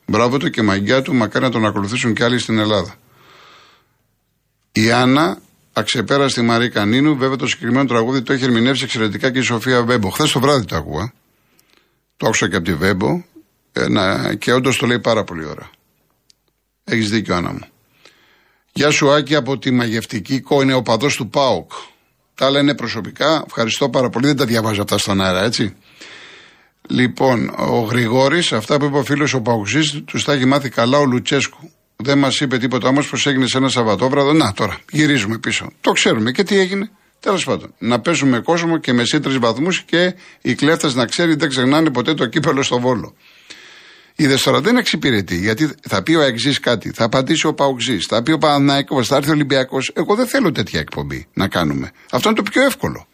Μπράβο 0.06 0.38
του 0.38 0.50
και 0.50 0.62
μαγκιά 0.62 1.02
του, 1.02 1.14
μακάρι 1.14 1.44
να 1.44 1.50
τον 1.50 1.66
ακολουθήσουν 1.66 2.14
και 2.14 2.24
άλλοι 2.24 2.38
στην 2.38 2.58
Ελλάδα. 2.58 2.94
Η 4.72 4.90
Άννα, 4.90 5.38
αξεπέραστη 5.72 6.42
Μαρή 6.42 6.68
Κανίνου, 6.68 7.16
βέβαια 7.16 7.36
το 7.36 7.46
συγκεκριμένο 7.46 7.88
τραγούδι 7.88 8.22
το 8.22 8.32
έχει 8.32 8.44
ερμηνεύσει 8.44 8.84
εξαιρετικά 8.84 9.30
και 9.30 9.38
η 9.38 9.42
Σοφία 9.42 9.82
Βέμπο. 9.82 10.10
Χθες 10.10 10.32
το 10.32 10.40
βράδυ 10.40 10.64
το 10.64 10.76
άκουγα. 10.76 11.12
Το 12.16 12.26
άκουσα 12.26 12.48
και 12.48 12.56
από 12.56 12.64
τη 12.64 12.74
Βέμπο 12.74 13.22
ε, 13.72 13.88
να, 13.88 14.34
και 14.34 14.52
όντως 14.52 14.76
το 14.76 14.86
λέει 14.86 14.98
πάρα 14.98 15.24
πολύ 15.24 15.44
ώρα. 15.44 15.70
Έχεις 16.84 17.10
δίκιο, 17.10 17.34
Άννα 17.34 17.52
μου. 17.52 17.66
Γεια 18.80 18.90
σου 18.90 19.10
Άκη 19.10 19.34
από 19.34 19.58
τη 19.58 19.70
μαγευτική 19.70 20.40
κό, 20.40 20.62
είναι 20.62 20.74
ο 20.74 20.82
παδός 20.82 21.16
του 21.16 21.28
ΠΑΟΚ. 21.28 21.72
Τα 22.34 22.46
άλλα 22.46 22.60
είναι 22.60 22.74
προσωπικά. 22.74 23.44
Ευχαριστώ 23.46 23.88
πάρα 23.88 24.08
πολύ. 24.08 24.26
Δεν 24.26 24.36
τα 24.36 24.44
διαβάζω 24.44 24.82
αυτά 24.82 24.98
στον 24.98 25.20
αέρα, 25.20 25.44
έτσι. 25.44 25.76
Λοιπόν, 26.88 27.54
ο 27.56 27.80
Γρηγόρης, 27.80 28.52
αυτά 28.52 28.76
που 28.76 28.84
είπε 28.84 28.96
ο 28.96 29.04
φίλος 29.04 29.34
ο 29.34 29.40
Παουξή, 29.40 30.00
τους 30.02 30.24
τα 30.24 30.32
έχει 30.32 30.44
μάθει 30.44 30.68
καλά 30.68 30.98
ο 30.98 31.04
Λουτσέσκου. 31.04 31.70
Δεν 31.96 32.18
μας 32.18 32.40
είπε 32.40 32.58
τίποτα 32.58 32.88
όμως 32.88 33.08
πως 33.08 33.26
έγινε 33.26 33.46
σε 33.46 33.58
ένα 33.58 33.68
Σαββατόβραδο. 33.68 34.32
Να 34.32 34.52
τώρα, 34.52 34.78
γυρίζουμε 34.90 35.38
πίσω. 35.38 35.70
Το 35.80 35.92
ξέρουμε. 35.92 36.32
Και 36.32 36.42
τι 36.42 36.58
έγινε. 36.58 36.90
Τέλος 37.20 37.44
πάντων, 37.44 37.74
να 37.78 38.00
παίζουμε 38.00 38.40
κόσμο 38.40 38.78
και 38.78 38.92
με 38.92 39.04
σύντρι 39.04 39.38
βαθμούς 39.38 39.82
και 39.82 40.14
οι 40.40 40.54
κλέφτες 40.54 40.94
να 40.94 41.06
ξέρει 41.06 41.34
δεν 41.34 41.48
ξεχνάνε 41.48 41.90
ποτέ 41.90 42.14
το 42.14 42.26
κύπελο 42.26 42.62
στο 42.62 42.80
βόλο. 42.80 43.14
Είδε 44.20 44.38
τώρα 44.44 44.60
δεν 44.60 44.76
εξυπηρετεί, 44.76 45.36
γιατί 45.36 45.70
θα 45.88 46.02
πει 46.02 46.14
ο 46.14 46.20
Αεξής 46.20 46.60
κάτι, 46.60 46.90
θα 46.90 47.04
απαντήσει 47.04 47.46
ο 47.46 47.54
Παουξή, 47.54 47.98
θα 47.98 48.22
πει 48.22 48.32
ο 48.32 48.38
Παναναϊκός, 48.38 49.08
θα 49.08 49.16
έρθει 49.16 49.28
ο 49.28 49.32
Ολυμπιακός. 49.32 49.92
Εγώ 49.94 50.14
δεν 50.14 50.26
θέλω 50.26 50.52
τέτοια 50.52 50.80
εκπομπή 50.80 51.26
να 51.32 51.48
κάνουμε. 51.48 51.90
Αυτό 52.10 52.28
είναι 52.28 52.42
το 52.42 52.50
πιο 52.50 52.62
εύκολο. 52.62 53.06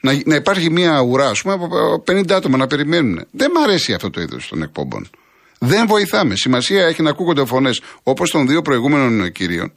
Να, 0.00 0.12
να 0.24 0.34
υπάρχει 0.34 0.70
μια 0.70 1.00
ουρά, 1.00 1.28
ας 1.28 1.42
πούμε, 1.42 1.54
από 1.54 2.02
50 2.06 2.30
άτομα 2.30 2.56
να 2.56 2.66
περιμένουν. 2.66 3.26
Δεν 3.30 3.50
μ' 3.50 3.58
αρέσει 3.58 3.92
αυτό 3.92 4.10
το 4.10 4.20
είδος 4.20 4.48
των 4.48 4.62
εκπομπών. 4.62 5.10
Δεν 5.58 5.86
βοηθάμε. 5.86 6.36
Σημασία 6.36 6.86
έχει 6.86 7.02
να 7.02 7.10
ακούγονται 7.10 7.44
φωνές 7.44 7.80
όπως 8.02 8.30
των 8.30 8.46
δύο 8.46 8.62
προηγούμενων 8.62 9.32
κυρίων 9.32 9.72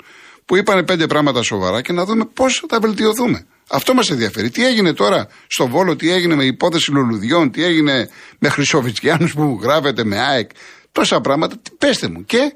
που 0.45 0.55
είπαν 0.55 0.85
πέντε 0.85 1.07
πράγματα 1.07 1.41
σοβαρά 1.41 1.81
και 1.81 1.93
να 1.93 2.05
δούμε 2.05 2.25
πώς 2.25 2.63
θα 2.69 2.79
βελτιωθούμε. 2.79 3.45
Αυτό 3.69 3.93
μας 3.93 4.09
ενδιαφέρει. 4.09 4.49
Τι 4.49 4.65
έγινε 4.65 4.93
τώρα 4.93 5.27
στο 5.47 5.67
Βόλο, 5.67 5.95
τι 5.95 6.11
έγινε 6.11 6.35
με 6.35 6.45
υπόθεση 6.45 6.91
λουλουδιών, 6.91 7.51
τι 7.51 7.63
έγινε 7.63 8.09
με 8.39 8.49
Χρυσοβιτσκιάνου 8.49 9.27
που 9.27 9.59
γράφεται 9.61 10.03
με 10.03 10.19
ΑΕΚ. 10.19 10.49
Τόσα 10.91 11.21
πράγματα. 11.21 11.55
Πέστε 11.77 12.07
μου. 12.07 12.25
Και 12.25 12.53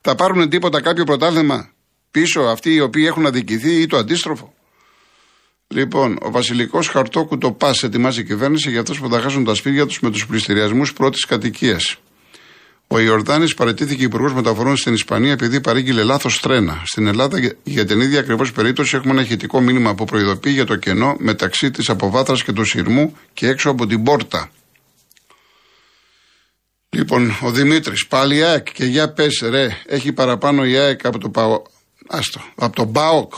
θα 0.00 0.14
πάρουν 0.14 0.48
τίποτα 0.48 0.80
κάποιο 0.80 1.04
πρωτάθλημα 1.04 1.70
πίσω 2.10 2.40
αυτοί 2.40 2.74
οι 2.74 2.80
οποίοι 2.80 3.04
έχουν 3.06 3.26
αδικηθεί 3.26 3.80
ή 3.80 3.86
το 3.86 3.96
αντίστροφο; 3.96 4.54
Λοιπόν, 5.68 6.18
ο 6.22 6.30
Βασιλικός 6.30 6.88
Χαρτόκου 6.88 7.38
το 7.38 7.52
ΠΑΣ 7.52 7.82
ετοιμάζει 7.82 8.20
η 8.20 8.24
κυβέρνηση 8.24 8.70
για 8.70 8.80
αυτούς 8.80 9.00
που 9.00 9.08
θα 9.08 9.20
χάσουν 9.20 9.44
τα 9.44 9.54
σπίτια 9.54 9.86
τους 9.86 10.00
με 10.00 10.10
τους 10.10 10.26
πληστηριασμούς 10.26 10.92
πρώτης 10.92 11.24
κατοικίας. 11.24 11.96
Ο 12.94 13.00
Ιορδάνης 13.00 13.54
παρετήθηκε 13.54 14.02
υπουργός 14.02 14.34
μεταφορών 14.34 14.76
στην 14.76 14.94
Ισπανία 14.94 15.32
επειδή 15.32 15.60
παρήγγειλε 15.60 16.02
λάθος 16.02 16.40
τρένα. 16.40 16.82
Στην 16.84 17.06
Ελλάδα, 17.06 17.54
για 17.62 17.84
την 17.84 18.00
ίδια 18.00 18.20
ακριβώς 18.20 18.52
περίπτωση, 18.52 18.96
έχουμε 18.96 19.12
ένα 19.12 19.22
ηχητικό 19.22 19.60
μήνυμα 19.60 19.94
που 19.94 20.04
προειδοποιεί 20.04 20.52
για 20.54 20.64
το 20.64 20.76
κενό 20.76 21.16
μεταξύ 21.18 21.70
της 21.70 21.88
αποβάθρας 21.88 22.42
και 22.44 22.52
του 22.52 22.64
σειρμού 22.64 23.16
και 23.32 23.48
έξω 23.48 23.70
από 23.70 23.86
την 23.86 24.02
πόρτα. 24.02 24.50
Λοιπόν, 26.88 27.36
ο 27.42 27.50
Δημήτρης, 27.50 28.06
πάλι 28.06 28.36
η 28.36 28.42
ΑΕΚ 28.42 28.72
και 28.72 28.84
για 28.84 29.12
πες, 29.12 29.42
ρε, 29.48 29.68
έχει 29.86 30.12
παραπάνω 30.12 30.64
η 30.64 30.76
ΑΕΚ 30.76 31.06
από 31.06 31.18
το 31.18 31.28
ΠΑΟ. 31.28 31.62
Άστο, 32.08 32.40
από 32.54 32.76
τον 32.76 32.92
ΠΑΟΚ. 32.92 33.32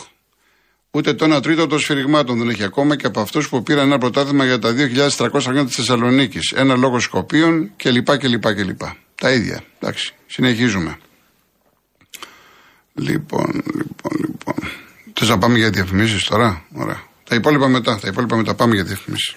Ούτε 0.91 1.15
το 1.15 1.37
1 1.37 1.43
τρίτο 1.43 1.67
των 1.67 1.79
σφυριγμάτων 1.79 2.39
δεν 2.39 2.49
έχει 2.49 2.65
ακόμα 2.65 2.97
και 2.97 3.07
από 3.07 3.21
αυτούς 3.21 3.49
που 3.49 3.63
πήραν 3.63 3.87
ένα 3.87 3.99
πρωτάθλημα 3.99 4.45
για 4.45 4.59
τα 4.59 4.75
2.300 5.17 5.41
χρόνια 5.41 5.65
της 5.65 5.75
Θεσσαλονίκης. 5.75 6.53
Ένα 6.57 6.77
λόγο 6.77 6.99
Σκοπίων 6.99 7.71
κλπ. 7.77 8.17
κλπ, 8.19 8.55
κλπ. 8.55 8.81
Τα 9.21 9.31
ίδια. 9.33 9.65
Εντάξει. 9.79 10.15
Συνεχίζουμε. 10.27 10.99
Λοιπόν, 12.95 13.63
λοιπόν, 13.75 14.13
λοιπόν. 14.21 14.55
Θες 15.15 15.29
να 15.29 15.39
πάμε 15.39 15.59
για 15.59 15.71
διαφημίσεις 15.71 16.25
τώρα; 16.25 16.65
Ωραία. 16.75 17.03
Τα 17.29 17.35
υπόλοιπα 17.35 17.69
μετά. 17.69 17.99
Τα 17.99 18.09
υπόλοιπα 18.09 18.37
μετά 18.37 18.55
πάμε 18.55 18.75
για 18.75 18.85
διαφημίσεις. 18.85 19.37